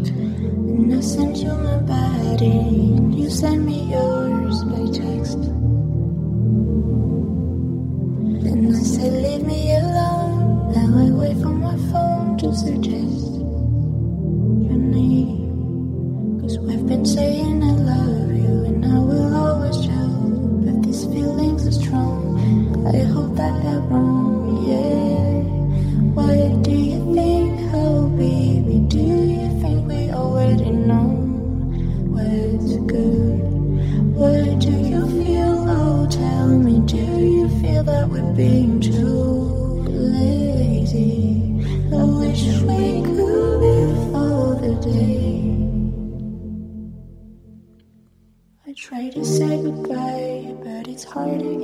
[0.08, 4.11] And I sent you my body, and you sent me yours
[51.14, 51.61] but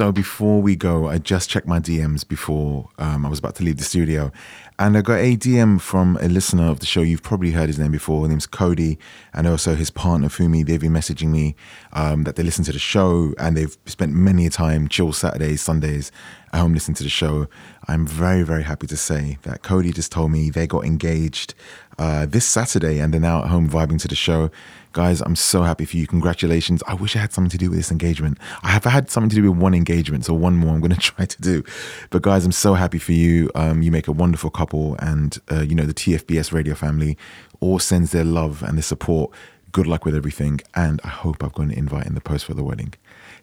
[0.00, 3.62] So before we go, I just checked my DMs before um, I was about to
[3.62, 4.32] leave the studio,
[4.78, 7.02] and I got a DM from a listener of the show.
[7.02, 8.22] You've probably heard his name before.
[8.22, 8.98] His name's Cody,
[9.34, 10.64] and also his partner Fumi.
[10.64, 11.54] They've been messaging me
[11.92, 15.60] um, that they listen to the show, and they've spent many a time, chill Saturdays,
[15.60, 16.10] Sundays,
[16.50, 17.46] at home listening to the show.
[17.86, 21.52] I'm very, very happy to say that Cody just told me they got engaged
[22.00, 24.50] uh, this Saturday, and they're now at home vibing to the show.
[24.94, 26.06] Guys, I'm so happy for you.
[26.06, 26.82] Congratulations.
[26.88, 28.38] I wish I had something to do with this engagement.
[28.62, 30.98] I have had something to do with one engagement, so one more I'm going to
[30.98, 31.62] try to do.
[32.08, 33.50] But guys, I'm so happy for you.
[33.54, 37.18] Um, you make a wonderful couple, and uh, you know the TFBS radio family
[37.60, 39.30] all sends their love and their support.
[39.70, 42.54] Good luck with everything, and I hope I've got an invite in the post for
[42.54, 42.94] the wedding.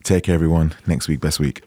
[0.03, 0.73] Take care, everyone.
[0.87, 1.61] Next week, best week.